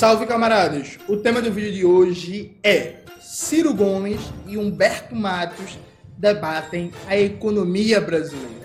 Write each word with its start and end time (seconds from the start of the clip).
Salve, 0.00 0.24
camaradas! 0.24 0.98
O 1.06 1.18
tema 1.18 1.42
do 1.42 1.52
vídeo 1.52 1.74
de 1.74 1.84
hoje 1.84 2.58
é 2.64 3.04
Ciro 3.20 3.74
Gomes 3.74 4.18
e 4.46 4.56
Humberto 4.56 5.14
Matos 5.14 5.78
debatem 6.16 6.90
a 7.06 7.18
economia 7.18 8.00
brasileira. 8.00 8.64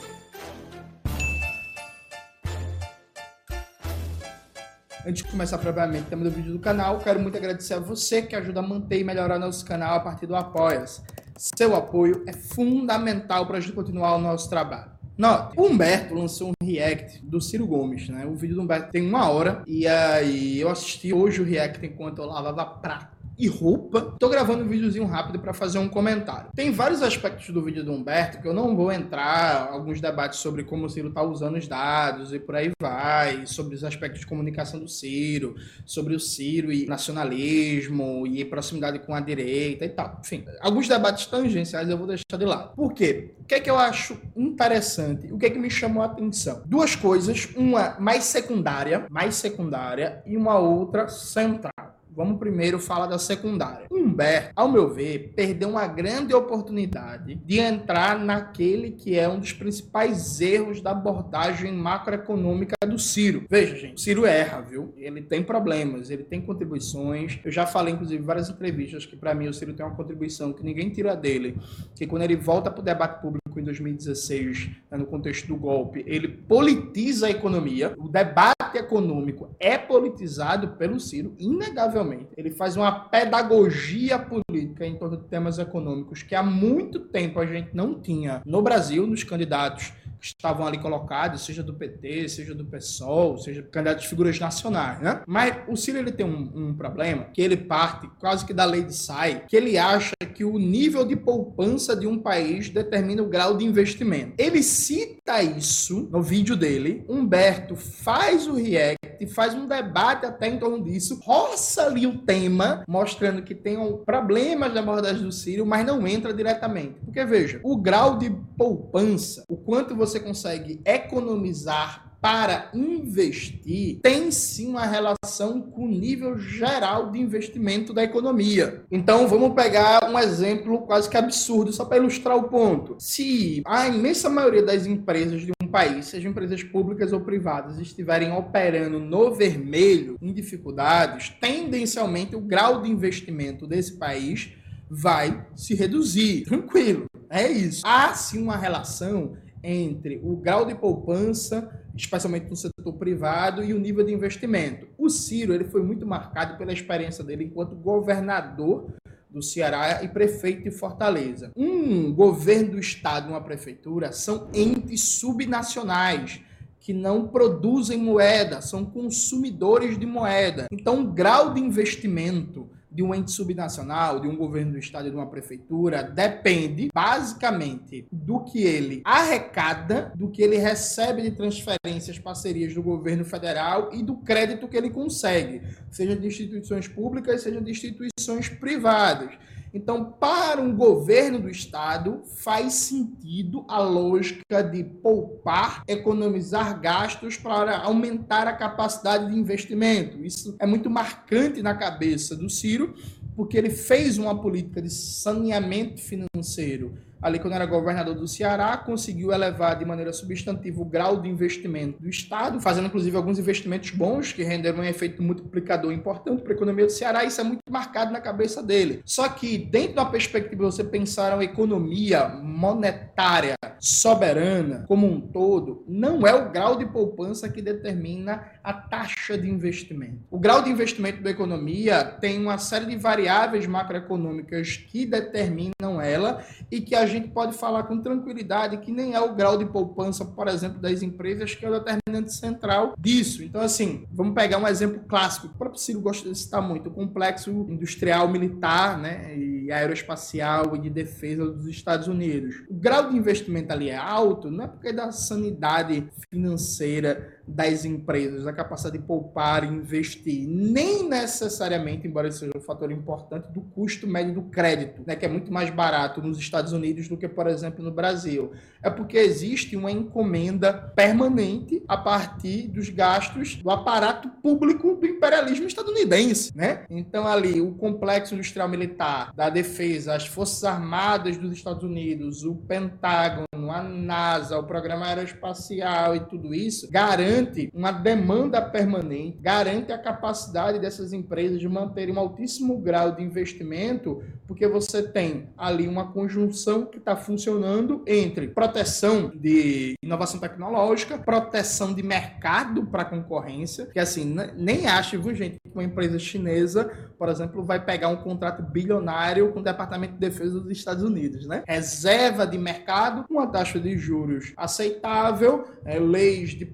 Antes 5.05 5.23
de 5.23 5.29
começar 5.29 5.57
propriamente 5.57 6.03
o 6.03 6.09
tema 6.09 6.23
do 6.23 6.31
vídeo 6.31 6.53
do 6.53 6.59
canal, 6.59 6.99
quero 6.99 7.19
muito 7.19 7.37
agradecer 7.37 7.73
a 7.73 7.79
você 7.79 8.21
que 8.21 8.33
ajuda 8.33 8.61
a 8.61 8.63
manter 8.63 9.01
e 9.01 9.03
melhorar 9.03 9.37
nosso 9.37 9.65
canal 9.65 9.95
a 9.95 9.99
partir 9.99 10.27
do 10.27 10.37
Apoia-se. 10.37 11.01
Seu 11.35 11.75
apoio 11.75 12.23
é 12.25 12.31
fundamental 12.31 13.45
para 13.45 13.57
a 13.57 13.59
gente 13.59 13.73
continuar 13.73 14.15
o 14.15 14.21
nosso 14.21 14.49
trabalho. 14.49 14.94
Note, 15.17 15.53
o 15.57 15.67
Humberto 15.67 16.13
lançou 16.13 16.49
um 16.49 16.65
react 16.65 17.25
do 17.25 17.39
Ciro 17.39 17.65
Gomes, 17.65 18.09
né? 18.09 18.25
O 18.25 18.35
vídeo 18.35 18.55
do 18.55 18.61
Humberto 18.61 18.91
tem 18.91 19.01
uma 19.01 19.29
hora 19.29 19.63
e 19.65 19.87
aí 19.87 20.59
eu 20.59 20.69
assisti 20.69 21.13
hoje 21.13 21.41
o 21.41 21.45
react 21.45 21.85
enquanto 21.85 22.19
eu 22.19 22.25
lavava 22.25 22.65
prato 22.65 23.14
e 23.37 23.47
roupa. 23.47 24.15
Tô 24.19 24.29
gravando 24.29 24.63
um 24.63 24.67
videozinho 24.67 25.05
rápido 25.05 25.39
para 25.39 25.53
fazer 25.53 25.79
um 25.79 25.87
comentário. 25.87 26.49
Tem 26.55 26.71
vários 26.71 27.01
aspectos 27.01 27.49
do 27.49 27.61
vídeo 27.61 27.83
do 27.83 27.91
Humberto 27.91 28.41
que 28.41 28.47
eu 28.47 28.53
não 28.53 28.75
vou 28.75 28.91
entrar, 28.91 29.69
alguns 29.71 30.01
debates 30.01 30.39
sobre 30.39 30.63
como 30.63 30.85
o 30.85 30.89
Ciro 30.89 31.11
tá 31.11 31.21
usando 31.21 31.57
os 31.57 31.67
dados 31.67 32.33
e 32.33 32.39
por 32.39 32.55
aí 32.55 32.71
vai, 32.81 33.45
sobre 33.45 33.75
os 33.75 33.83
aspectos 33.83 34.21
de 34.21 34.27
comunicação 34.27 34.79
do 34.79 34.87
Ciro, 34.87 35.55
sobre 35.85 36.15
o 36.15 36.19
Ciro 36.19 36.71
e 36.71 36.85
nacionalismo 36.85 38.25
e 38.27 38.43
proximidade 38.45 38.99
com 38.99 39.13
a 39.13 39.19
direita 39.19 39.85
e 39.85 39.89
tal. 39.89 40.19
Enfim, 40.23 40.45
alguns 40.59 40.87
debates 40.87 41.25
tangenciais 41.25 41.89
eu 41.89 41.97
vou 41.97 42.07
deixar 42.07 42.37
de 42.37 42.45
lado. 42.45 42.73
Por 42.75 42.93
quê? 42.93 43.33
O 43.39 43.43
que 43.43 43.55
é 43.55 43.59
que 43.59 43.69
eu 43.69 43.77
acho 43.77 44.17
interessante? 44.35 45.31
O 45.31 45.37
que 45.37 45.45
é 45.45 45.49
que 45.49 45.59
me 45.59 45.69
chamou 45.69 46.03
a 46.03 46.07
atenção? 46.07 46.63
Duas 46.65 46.95
coisas, 46.95 47.49
uma 47.55 47.95
mais 47.99 48.23
secundária, 48.23 49.05
mais 49.09 49.35
secundária 49.35 50.21
e 50.25 50.35
uma 50.35 50.57
outra 50.57 51.07
central. 51.07 51.71
Vamos 52.15 52.39
primeiro 52.39 52.79
falar 52.79 53.07
da 53.07 53.19
secundária. 53.19 53.87
Humberto, 53.91 54.53
ao 54.55 54.71
meu 54.71 54.93
ver, 54.93 55.33
perdeu 55.35 55.67
uma 55.67 55.85
grande 55.85 56.33
oportunidade 56.33 57.35
de 57.35 57.59
entrar 57.59 58.17
naquele 58.17 58.91
que 58.91 59.19
é 59.19 59.27
um 59.27 59.37
dos 59.37 59.51
principais 59.51 60.39
erros 60.39 60.79
da 60.79 60.91
abordagem 60.91 61.73
macroeconômica 61.73 62.75
do 62.87 62.97
Ciro. 62.97 63.43
Veja, 63.49 63.75
gente, 63.75 63.99
Ciro 63.99 64.25
erra, 64.25 64.61
viu? 64.61 64.93
Ele 64.95 65.21
tem 65.21 65.43
problemas, 65.43 66.09
ele 66.09 66.23
tem 66.23 66.39
contribuições. 66.39 67.37
Eu 67.43 67.51
já 67.51 67.67
falei, 67.67 67.93
inclusive, 67.93 68.23
em 68.23 68.25
várias 68.25 68.49
entrevistas 68.49 69.05
que, 69.05 69.17
para 69.17 69.35
mim, 69.35 69.49
o 69.49 69.53
Ciro 69.53 69.73
tem 69.73 69.85
uma 69.85 69.95
contribuição 69.95 70.53
que 70.53 70.63
ninguém 70.63 70.89
tira 70.89 71.17
dele, 71.17 71.57
que 71.95 72.07
quando 72.07 72.21
ele 72.21 72.37
volta 72.37 72.71
para 72.71 72.79
o 72.79 72.85
debate 72.85 73.21
público 73.21 73.59
em 73.59 73.63
2016, 73.63 74.69
né, 74.89 74.97
no 74.97 75.05
contexto 75.05 75.47
do 75.47 75.57
golpe, 75.57 76.01
ele 76.07 76.29
politiza 76.29 77.27
a 77.27 77.29
economia. 77.29 77.93
O 77.97 78.07
debate 78.07 78.55
econômico 78.77 79.53
é 79.59 79.77
politizado 79.77 80.69
pelo 80.77 80.99
Ciro, 80.99 81.35
inegavelmente. 81.37 82.04
Ele 82.35 82.51
faz 82.51 82.75
uma 82.75 82.91
pedagogia 82.91 84.19
política 84.19 84.85
em 84.85 84.97
torno 84.97 85.17
de 85.17 85.23
temas 85.23 85.57
econômicos 85.57 86.23
que 86.23 86.35
há 86.35 86.43
muito 86.43 86.99
tempo 86.99 87.39
a 87.39 87.45
gente 87.45 87.69
não 87.73 87.99
tinha 87.99 88.41
no 88.45 88.61
Brasil, 88.61 89.07
nos 89.07 89.23
candidatos 89.23 89.93
que 90.19 90.27
estavam 90.27 90.65
ali 90.65 90.77
colocados, 90.77 91.45
seja 91.45 91.63
do 91.63 91.73
PT, 91.73 92.29
seja 92.29 92.55
do 92.55 92.65
PSOL, 92.65 93.37
seja 93.37 93.63
candidatos 93.63 94.03
de 94.03 94.09
figuras 94.09 94.39
nacionais, 94.39 95.01
né? 95.01 95.21
Mas 95.27 95.55
o 95.67 95.75
Ciro 95.75 95.97
ele 95.97 96.11
tem 96.11 96.25
um, 96.25 96.51
um, 96.69 96.73
problema 96.73 97.25
que 97.33 97.41
ele 97.41 97.57
parte 97.57 98.09
quase 98.19 98.45
que 98.45 98.53
da 98.53 98.65
lei 98.65 98.83
de 98.83 98.95
sai, 98.95 99.43
que 99.47 99.55
ele 99.55 99.77
acha 99.77 100.15
que 100.33 100.43
o 100.43 100.57
nível 100.57 101.05
de 101.05 101.15
poupança 101.15 101.95
de 101.95 102.07
um 102.07 102.19
país 102.19 102.69
determina 102.69 103.21
o 103.21 103.29
grau 103.29 103.57
de 103.57 103.65
investimento. 103.65 104.33
Ele 104.37 104.61
cita 104.61 105.41
isso 105.41 106.09
no 106.11 106.21
vídeo 106.21 106.55
dele, 106.55 107.05
Humberto 107.07 107.75
faz 107.75 108.47
o 108.47 108.55
react, 108.55 109.05
faz 109.27 109.53
um 109.53 109.65
debate 109.65 110.25
até 110.25 110.47
em 110.47 110.57
torno 110.57 110.83
disso, 110.83 111.19
roça 111.23 111.85
ali 111.85 112.05
o 112.05 112.19
tema, 112.19 112.83
mostrando 112.87 113.41
que 113.41 113.55
tem 113.55 113.77
um 113.77 113.97
problemas 113.97 114.73
da 114.73 114.79
abordagem 114.79 115.23
do 115.23 115.31
Ciro, 115.31 115.65
mas 115.65 115.85
não 115.85 116.07
entra 116.07 116.33
diretamente. 116.33 116.95
Porque 117.03 117.23
veja, 117.25 117.59
o 117.63 117.77
grau 117.77 118.17
de 118.17 118.29
poupança, 118.57 119.43
o 119.49 119.57
quanto 119.57 119.95
você 119.95 120.04
consegue 120.19 120.81
economizar 120.85 122.05
para 122.25 122.71
investir 122.73 123.99
tem 124.01 124.31
sim 124.31 124.69
uma 124.69 124.87
relação 124.87 125.61
com 125.61 125.85
o 125.85 125.87
nível 125.87 126.39
geral 126.39 127.11
de 127.11 127.19
investimento 127.19 127.93
da 127.93 128.03
economia. 128.03 128.83
Então 128.89 129.27
vamos 129.27 129.53
pegar 129.53 130.09
um 130.09 130.17
exemplo 130.17 130.81
quase 130.87 131.07
que 131.07 131.15
absurdo, 131.15 131.71
só 131.71 131.85
para 131.85 131.97
ilustrar 131.97 132.35
o 132.35 132.49
ponto. 132.49 132.95
Se 132.97 133.61
a 133.63 133.87
imensa 133.87 134.27
maioria 134.27 134.63
das 134.63 134.87
empresas 134.87 135.41
de 135.41 135.51
um 135.61 135.67
país, 135.67 136.07
sejam 136.07 136.31
empresas 136.31 136.63
públicas 136.63 137.13
ou 137.13 137.21
privadas, 137.21 137.79
estiverem 137.79 138.31
operando 138.31 138.99
no 138.99 139.31
vermelho, 139.31 140.17
em 140.19 140.33
dificuldades, 140.33 141.29
tendencialmente 141.39 142.35
o 142.35 142.41
grau 142.41 142.81
de 142.81 142.89
investimento 142.89 143.67
desse 143.67 143.97
país 143.97 144.51
vai 144.89 145.45
se 145.55 145.75
reduzir. 145.75 146.45
Tranquilo, 146.45 147.05
é 147.29 147.51
isso. 147.51 147.83
Há 147.85 148.15
sim 148.15 148.41
uma 148.41 148.57
relação 148.57 149.37
entre 149.65 150.21
o 150.23 150.35
grau 150.35 150.65
de 150.65 150.75
poupança, 150.75 151.69
especialmente 151.95 152.49
no 152.49 152.55
setor 152.55 152.93
privado, 152.93 153.63
e 153.63 153.73
o 153.73 153.79
nível 153.79 154.05
de 154.05 154.13
investimento. 154.13 154.87
O 154.97 155.09
Ciro 155.09 155.53
ele 155.53 155.65
foi 155.65 155.81
muito 155.81 156.05
marcado 156.05 156.57
pela 156.57 156.71
experiência 156.71 157.23
dele 157.23 157.45
enquanto 157.45 157.75
governador 157.75 158.93
do 159.29 159.41
Ceará 159.41 160.03
e 160.03 160.07
prefeito 160.07 160.63
de 160.63 160.71
Fortaleza. 160.71 161.51
Um 161.57 162.13
governo 162.13 162.71
do 162.71 162.79
estado, 162.79 163.29
uma 163.29 163.41
prefeitura, 163.41 164.11
são 164.11 164.47
entes 164.53 165.19
subnacionais 165.19 166.39
que 166.79 166.93
não 166.93 167.27
produzem 167.27 167.97
moeda, 167.97 168.61
são 168.61 168.85
consumidores 168.85 169.97
de 169.97 170.05
moeda. 170.05 170.67
Então, 170.71 171.01
o 171.01 171.11
grau 171.11 171.53
de 171.53 171.59
investimento 171.59 172.69
de 172.95 173.03
um 173.03 173.13
ente 173.13 173.31
subnacional, 173.31 174.21
de 174.21 174.27
um 174.27 174.37
governo 174.37 174.71
do 174.71 174.79
estado 174.79 175.09
de 175.09 175.15
uma 175.15 175.29
prefeitura, 175.29 176.01
depende 176.01 176.89
basicamente 176.93 178.07
do 178.09 178.39
que 178.45 178.63
ele 178.63 179.01
arrecada, 179.03 180.13
do 180.15 180.31
que 180.31 180.41
ele 180.41 180.55
recebe 180.57 181.21
de 181.21 181.31
transferências, 181.31 182.17
parcerias 182.17 182.73
do 182.73 182.81
governo 182.81 183.25
federal 183.25 183.89
e 183.91 184.01
do 184.01 184.15
crédito 184.15 184.67
que 184.67 184.77
ele 184.77 184.89
consegue, 184.89 185.61
seja 185.91 186.15
de 186.15 186.25
instituições 186.25 186.87
públicas, 186.87 187.41
seja 187.41 187.59
de 187.59 187.69
instituições 187.69 188.47
privadas. 188.47 189.37
Então, 189.75 190.05
para 190.05 190.61
um 190.61 190.73
governo 190.73 191.37
do 191.37 191.49
Estado, 191.49 192.21
faz 192.37 192.75
sentido 192.75 193.65
a 193.67 193.77
lógica 193.79 194.63
de 194.63 194.85
poupar, 194.85 195.83
economizar 195.85 196.79
gastos 196.79 197.35
para 197.35 197.79
aumentar 197.79 198.47
a 198.47 198.53
capacidade 198.53 199.29
de 199.29 199.37
investimento. 199.37 200.23
Isso 200.23 200.55
é 200.59 200.65
muito 200.65 200.89
marcante 200.89 201.61
na 201.61 201.75
cabeça 201.75 202.37
do 202.37 202.49
Ciro, 202.49 202.95
porque 203.35 203.57
ele 203.57 203.69
fez 203.69 204.17
uma 204.17 204.41
política 204.41 204.81
de 204.81 204.89
saneamento 204.89 205.99
financeiro 205.99 206.93
ali 207.21 207.39
quando 207.39 207.53
era 207.53 207.65
governador 207.65 208.15
do 208.15 208.27
Ceará, 208.27 208.77
conseguiu 208.77 209.31
elevar 209.31 209.77
de 209.77 209.85
maneira 209.85 210.13
substantiva 210.13 210.81
o 210.81 210.85
grau 210.85 211.21
de 211.21 211.29
investimento 211.29 212.01
do 212.01 212.09
Estado, 212.09 212.59
fazendo 212.59 212.87
inclusive 212.87 213.15
alguns 213.15 213.39
investimentos 213.39 213.91
bons 213.91 214.31
que 214.31 214.43
renderam 214.43 214.79
um 214.79 214.83
efeito 214.83 215.23
multiplicador 215.23 215.91
importante 215.91 216.43
para 216.43 216.53
a 216.53 216.55
economia 216.55 216.85
do 216.85 216.91
Ceará. 216.91 217.23
Isso 217.23 217.41
é 217.41 217.43
muito 217.43 217.61
marcado 217.69 218.11
na 218.11 218.21
cabeça 218.21 218.61
dele. 218.61 219.01
Só 219.05 219.27
que 219.29 219.57
dentro 219.57 219.95
da 219.95 220.05
perspectiva 220.05 220.55
de 220.55 220.71
você 220.71 220.83
pensar 220.83 221.33
uma 221.33 221.43
economia 221.43 222.27
monetária 222.27 223.55
soberana 223.79 224.85
como 224.87 225.07
um 225.07 225.19
todo, 225.19 225.83
não 225.87 226.25
é 226.25 226.33
o 226.33 226.51
grau 226.51 226.77
de 226.77 226.85
poupança 226.85 227.49
que 227.49 227.61
determina 227.61 228.51
a 228.63 228.73
taxa 228.73 229.37
de 229.37 229.49
investimento. 229.49 230.23
O 230.29 230.39
grau 230.39 230.61
de 230.61 230.69
investimento 230.69 231.21
da 231.21 231.29
economia 231.29 232.03
tem 232.03 232.39
uma 232.39 232.57
série 232.57 232.85
de 232.85 232.97
variáveis 232.97 233.67
macroeconômicas 233.67 234.77
que 234.77 235.05
determinam 235.05 236.01
ela 236.01 236.43
e 236.71 236.81
que 236.81 236.95
a 236.95 237.04
gente 237.05 237.29
pode 237.29 237.57
falar 237.57 237.83
com 237.83 238.01
tranquilidade 238.01 238.77
que 238.77 238.91
nem 238.91 239.13
é 239.13 239.19
o 239.19 239.35
grau 239.35 239.57
de 239.57 239.65
poupança, 239.65 240.25
por 240.25 240.47
exemplo, 240.47 240.79
das 240.79 241.01
empresas 241.01 241.53
que 241.53 241.65
é 241.65 241.69
o 241.69 241.79
determinante 241.79 242.33
central 242.33 242.93
disso. 242.97 243.43
Então, 243.43 243.61
assim, 243.61 244.05
vamos 244.11 244.33
pegar 244.33 244.57
um 244.57 244.67
exemplo 244.67 245.01
clássico. 245.07 245.47
O 245.47 245.57
próprio 245.57 245.79
Ciro 245.79 246.01
gosta 246.01 246.29
de 246.29 246.37
citar 246.37 246.61
muito, 246.61 246.89
o 246.89 246.93
complexo 246.93 247.49
industrial 247.69 248.27
militar 248.27 248.97
né, 248.97 249.37
e 249.37 249.71
aeroespacial 249.71 250.75
e 250.75 250.79
de 250.79 250.89
defesa 250.89 251.45
dos 251.45 251.67
Estados 251.67 252.07
Unidos. 252.07 252.55
O 252.69 252.73
grau 252.73 253.09
de 253.09 253.17
investimento 253.17 253.71
ali 253.71 253.89
é 253.89 253.97
alto, 253.97 254.49
não 254.49 254.65
é 254.65 254.67
porque 254.67 254.89
é 254.89 254.93
da 254.93 255.11
sanidade 255.11 256.07
financeira 256.29 257.34
das 257.47 257.85
empresas, 257.85 258.47
a 258.47 258.53
capacidade 258.53 258.97
de 258.97 259.03
poupar 259.03 259.63
e 259.63 259.67
investir, 259.67 260.47
nem 260.47 261.07
necessariamente, 261.07 262.07
embora 262.07 262.27
isso 262.27 262.39
seja 262.39 262.57
um 262.57 262.61
fator 262.61 262.91
importante, 262.91 263.51
do 263.51 263.61
custo 263.61 264.07
médio 264.07 264.33
do 264.33 264.41
crédito, 264.43 265.01
né, 265.05 265.15
que 265.15 265.25
é 265.25 265.29
muito 265.29 265.51
mais 265.51 265.69
barato 265.69 266.21
nos 266.21 266.37
Estados 266.39 266.73
Unidos 266.73 267.07
do 267.07 267.17
que, 267.17 267.27
por 267.27 267.47
exemplo, 267.47 267.83
no 267.83 267.91
Brasil. 267.91 268.51
É 268.81 268.89
porque 268.89 269.17
existe 269.17 269.75
uma 269.75 269.91
encomenda 269.91 270.73
permanente 270.73 271.83
a 271.87 271.97
partir 271.97 272.67
dos 272.67 272.89
gastos 272.89 273.55
do 273.55 273.69
aparato 273.69 274.29
público 274.41 274.95
do 274.95 275.05
imperialismo 275.05 275.67
estadunidense, 275.67 276.55
né? 276.55 276.85
Então 276.89 277.27
ali 277.27 277.61
o 277.61 277.73
complexo 277.73 278.33
industrial 278.33 278.69
militar 278.69 279.33
da 279.35 279.49
defesa, 279.49 280.15
as 280.15 280.27
Forças 280.27 280.63
Armadas 280.63 281.37
dos 281.37 281.51
Estados 281.51 281.83
Unidos, 281.83 282.43
o 282.43 282.55
Pentágono, 282.55 283.71
a 283.71 283.83
NASA, 283.83 284.57
o 284.57 284.63
Programa 284.63 285.07
Aeroespacial 285.07 286.15
e 286.15 286.19
tudo 286.21 286.53
isso, 286.53 286.89
garante 286.91 287.34
uma 287.73 287.91
demanda 287.91 288.61
permanente, 288.61 289.37
garante 289.41 289.91
a 289.91 289.97
capacidade 289.97 290.79
dessas 290.79 291.13
empresas 291.13 291.59
de 291.59 291.67
manterem 291.67 292.13
um 292.13 292.19
altíssimo 292.19 292.77
grau 292.77 293.11
de 293.11 293.23
investimento, 293.23 294.23
porque 294.47 294.67
você 294.67 295.03
tem 295.03 295.49
ali 295.57 295.87
uma 295.87 296.11
conjunção 296.11 296.85
que 296.85 296.97
está 296.97 297.15
funcionando 297.15 298.03
entre 298.05 298.47
proteção 298.47 299.31
de 299.33 299.95
inovação 300.03 300.39
tecnológica, 300.39 301.17
proteção 301.17 301.93
de 301.93 302.03
mercado 302.03 302.85
para 302.85 303.05
concorrência, 303.05 303.87
que 303.87 303.99
assim, 303.99 304.35
nem 304.55 304.87
acho, 304.87 305.19
viu, 305.21 305.35
gente, 305.35 305.57
que 305.63 305.73
uma 305.73 305.83
empresa 305.83 306.19
chinesa, 306.19 306.91
por 307.17 307.29
exemplo, 307.29 307.63
vai 307.63 307.83
pegar 307.83 308.09
um 308.09 308.17
contrato 308.17 308.61
bilionário 308.63 309.51
com 309.51 309.59
o 309.59 309.63
Departamento 309.63 310.13
de 310.13 310.19
Defesa 310.19 310.59
dos 310.59 310.71
Estados 310.71 311.03
Unidos, 311.03 311.45
né? 311.45 311.63
Reserva 311.67 312.45
de 312.45 312.57
mercado, 312.57 313.25
uma 313.29 313.47
taxa 313.47 313.79
de 313.79 313.97
juros 313.97 314.53
aceitável, 314.55 315.67
é, 315.85 315.99
leis 315.99 316.51
de 316.51 316.65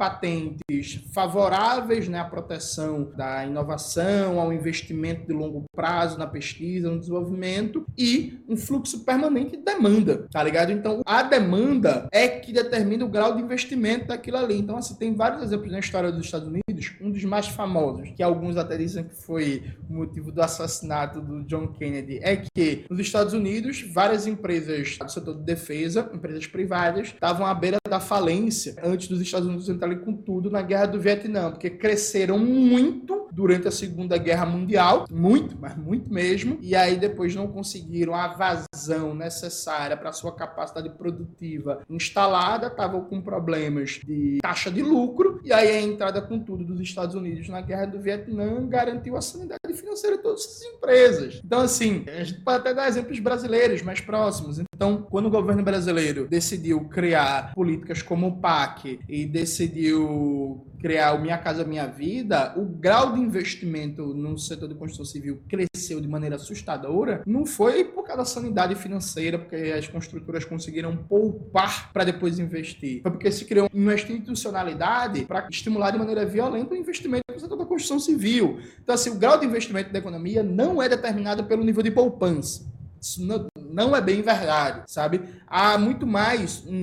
patentes 0.52 1.04
favoráveis 1.14 2.08
né, 2.08 2.20
à 2.20 2.26
proteção 2.26 3.12
da 3.16 3.46
inovação, 3.46 4.40
ao 4.40 4.52
investimento 4.52 5.28
de 5.28 5.34
longo 5.34 5.66
prazo 5.74 6.18
na 6.18 6.28
pesquisa, 6.28 6.90
no 6.90 7.00
desenvolvimento 7.00 7.86
e 7.98 8.40
um 8.48 8.58
fluxo 8.58 9.04
permanente 9.04 9.58
de 9.58 9.64
demanda, 9.64 10.28
tá 10.32 10.44
ligado? 10.44 10.72
Então, 10.72 11.02
a 11.06 11.24
demanda 11.24 12.08
é 12.12 12.28
que 12.28 12.52
determina 12.52 13.06
o 13.06 13.10
grau 13.10 13.36
de 13.36 13.42
investimento 13.42 14.08
daquilo 14.08 14.38
ali. 14.38 14.58
Então, 14.58 14.78
assim, 14.78 14.96
tem 14.96 15.14
vários 15.14 15.44
exemplos 15.44 15.72
na 15.72 15.80
história 15.80 16.12
dos 16.12 16.26
Estados 16.26 16.48
Unidos, 16.48 16.94
um 17.02 17.12
dos 17.12 17.24
mais 17.24 17.48
famosos, 17.48 18.10
que 18.16 18.24
alguns 18.24 18.58
até 18.58 18.78
dizem 18.78 19.04
que 19.04 19.16
foi 19.16 19.64
o 19.90 19.94
motivo 19.94 20.32
do 20.32 20.42
assassinato 20.42 21.22
do 21.22 21.44
John 21.44 21.68
Kennedy, 21.68 22.20
é 22.22 22.38
que 22.38 22.86
nos 22.90 23.00
Estados 23.00 23.34
Unidos, 23.34 23.82
várias 23.82 24.28
empresas 24.28 24.98
do 24.98 25.10
setor 25.10 25.36
de 25.36 25.44
defesa, 25.44 26.10
empresas 26.14 26.48
privadas, 26.48 27.08
estavam 27.08 27.46
à 27.46 27.54
beira 27.54 27.81
da 27.92 28.00
falência 28.00 28.78
antes 28.82 29.10
dos 29.10 29.20
Estados 29.20 29.50
Unidos 29.50 29.68
entrarem 29.68 30.00
com 30.00 30.14
tudo 30.14 30.50
na 30.50 30.62
guerra 30.62 30.86
do 30.86 30.98
Vietnã, 30.98 31.52
porque 31.52 31.70
cresceram 31.70 32.40
muito 32.40 33.21
durante 33.32 33.68
a 33.68 33.72
Segunda 33.72 34.18
Guerra 34.18 34.46
Mundial, 34.46 35.06
muito, 35.12 35.58
mas 35.60 35.76
muito 35.76 36.12
mesmo, 36.12 36.58
e 36.62 36.76
aí 36.76 36.98
depois 36.98 37.36
não 37.36 37.48
conseguiram 37.48 38.14
a 38.14 38.28
vazão 38.28 39.14
necessária 39.14 39.96
para 39.96 40.12
sua 40.12 40.34
capacidade 40.36 40.90
produtiva 40.90 41.82
instalada, 41.90 42.68
estavam 42.68 43.02
com 43.06 43.22
problemas 43.22 44.00
de 44.04 44.40
taxa 44.42 44.70
de 44.70 44.82
lucro, 44.82 45.40
e 45.44 45.54
aí 45.54 45.70
a 45.70 45.82
entrada 45.82 46.22
com 46.22 46.40
tudo 46.40 46.64
dos 46.64 46.80
Estados 46.80 47.16
Unidos 47.16 47.48
na 47.50 47.62
Guerra 47.62 47.86
do 47.86 48.00
Vietnã 48.00 48.68
garantiu 48.68 49.16
a 49.16 49.22
sanidade 49.22 49.74
financeira 49.74 50.18
de 50.18 50.24
todas 50.24 50.42
essas 50.42 50.62
empresas. 50.64 51.42
Então, 51.44 51.62
assim, 51.62 52.04
a 52.08 52.24
gente 52.24 52.42
pode 52.42 52.60
até 52.60 52.74
dar 52.74 52.88
exemplos 52.88 53.20
brasileiros 53.20 53.82
mais 53.82 54.02
próximos. 54.02 54.60
Então, 54.60 55.06
quando 55.10 55.28
o 55.28 55.32
governo 55.32 55.64
brasileiro 55.64 56.28
decidiu 56.28 56.82
criar 56.86 57.54
políticas 57.54 58.02
como 58.02 58.28
o 58.28 58.38
PAC 58.38 59.00
e 59.08 59.26
decidiu 59.26 60.66
criar 60.80 61.14
o 61.14 61.22
Minha 61.22 61.38
Casa 61.38 61.64
Minha 61.64 61.86
Vida, 61.86 62.54
o 62.58 62.66
grau 62.66 63.14
de 63.14 63.21
investimento 63.24 64.14
no 64.14 64.38
setor 64.38 64.68
de 64.68 64.76
construção 64.76 65.06
civil 65.06 65.42
cresceu 65.48 66.00
de 66.00 66.08
maneira 66.08 66.36
assustadora, 66.36 67.22
não 67.26 67.46
foi 67.46 67.84
por 67.84 68.04
causa 68.04 68.18
da 68.18 68.26
sanidade 68.26 68.76
financeira, 68.76 69.40
porque 69.40 69.56
as 69.56 69.88
construtoras 69.88 70.46
conseguiram 70.46 70.96
poupar 70.96 71.92
para 71.92 72.04
depois 72.04 72.40
investir. 72.40 73.02
Foi 73.02 73.12
porque 73.12 73.32
se 73.32 73.46
criou 73.46 73.70
uma 73.74 73.94
institucionalidade 73.94 75.26
para 75.26 75.48
estimular 75.50 75.92
de 75.92 75.98
maneira 75.98 76.26
violenta 76.26 76.74
o 76.74 76.78
investimento 76.78 77.24
no 77.34 77.40
setor 77.40 77.58
da 77.58 77.66
construção 77.66 78.00
civil. 78.00 78.60
Então, 78.82 78.96
assim, 78.96 79.10
o 79.10 79.16
grau 79.16 79.40
de 79.40 79.46
investimento 79.46 79.92
da 79.92 80.00
economia 80.00 80.44
não 80.44 80.82
é 80.82 80.90
determinado 80.90 81.44
pelo 81.46 81.64
nível 81.64 81.84
de 81.84 81.92
poupança. 81.92 82.72
Isso 83.02 83.26
não, 83.26 83.48
não 83.58 83.96
é 83.96 84.02
bem 84.02 84.22
verdade, 84.22 84.84
sabe? 84.86 85.22
Há 85.48 85.76
muito 85.78 86.06
mais 86.06 86.64
um 86.68 86.76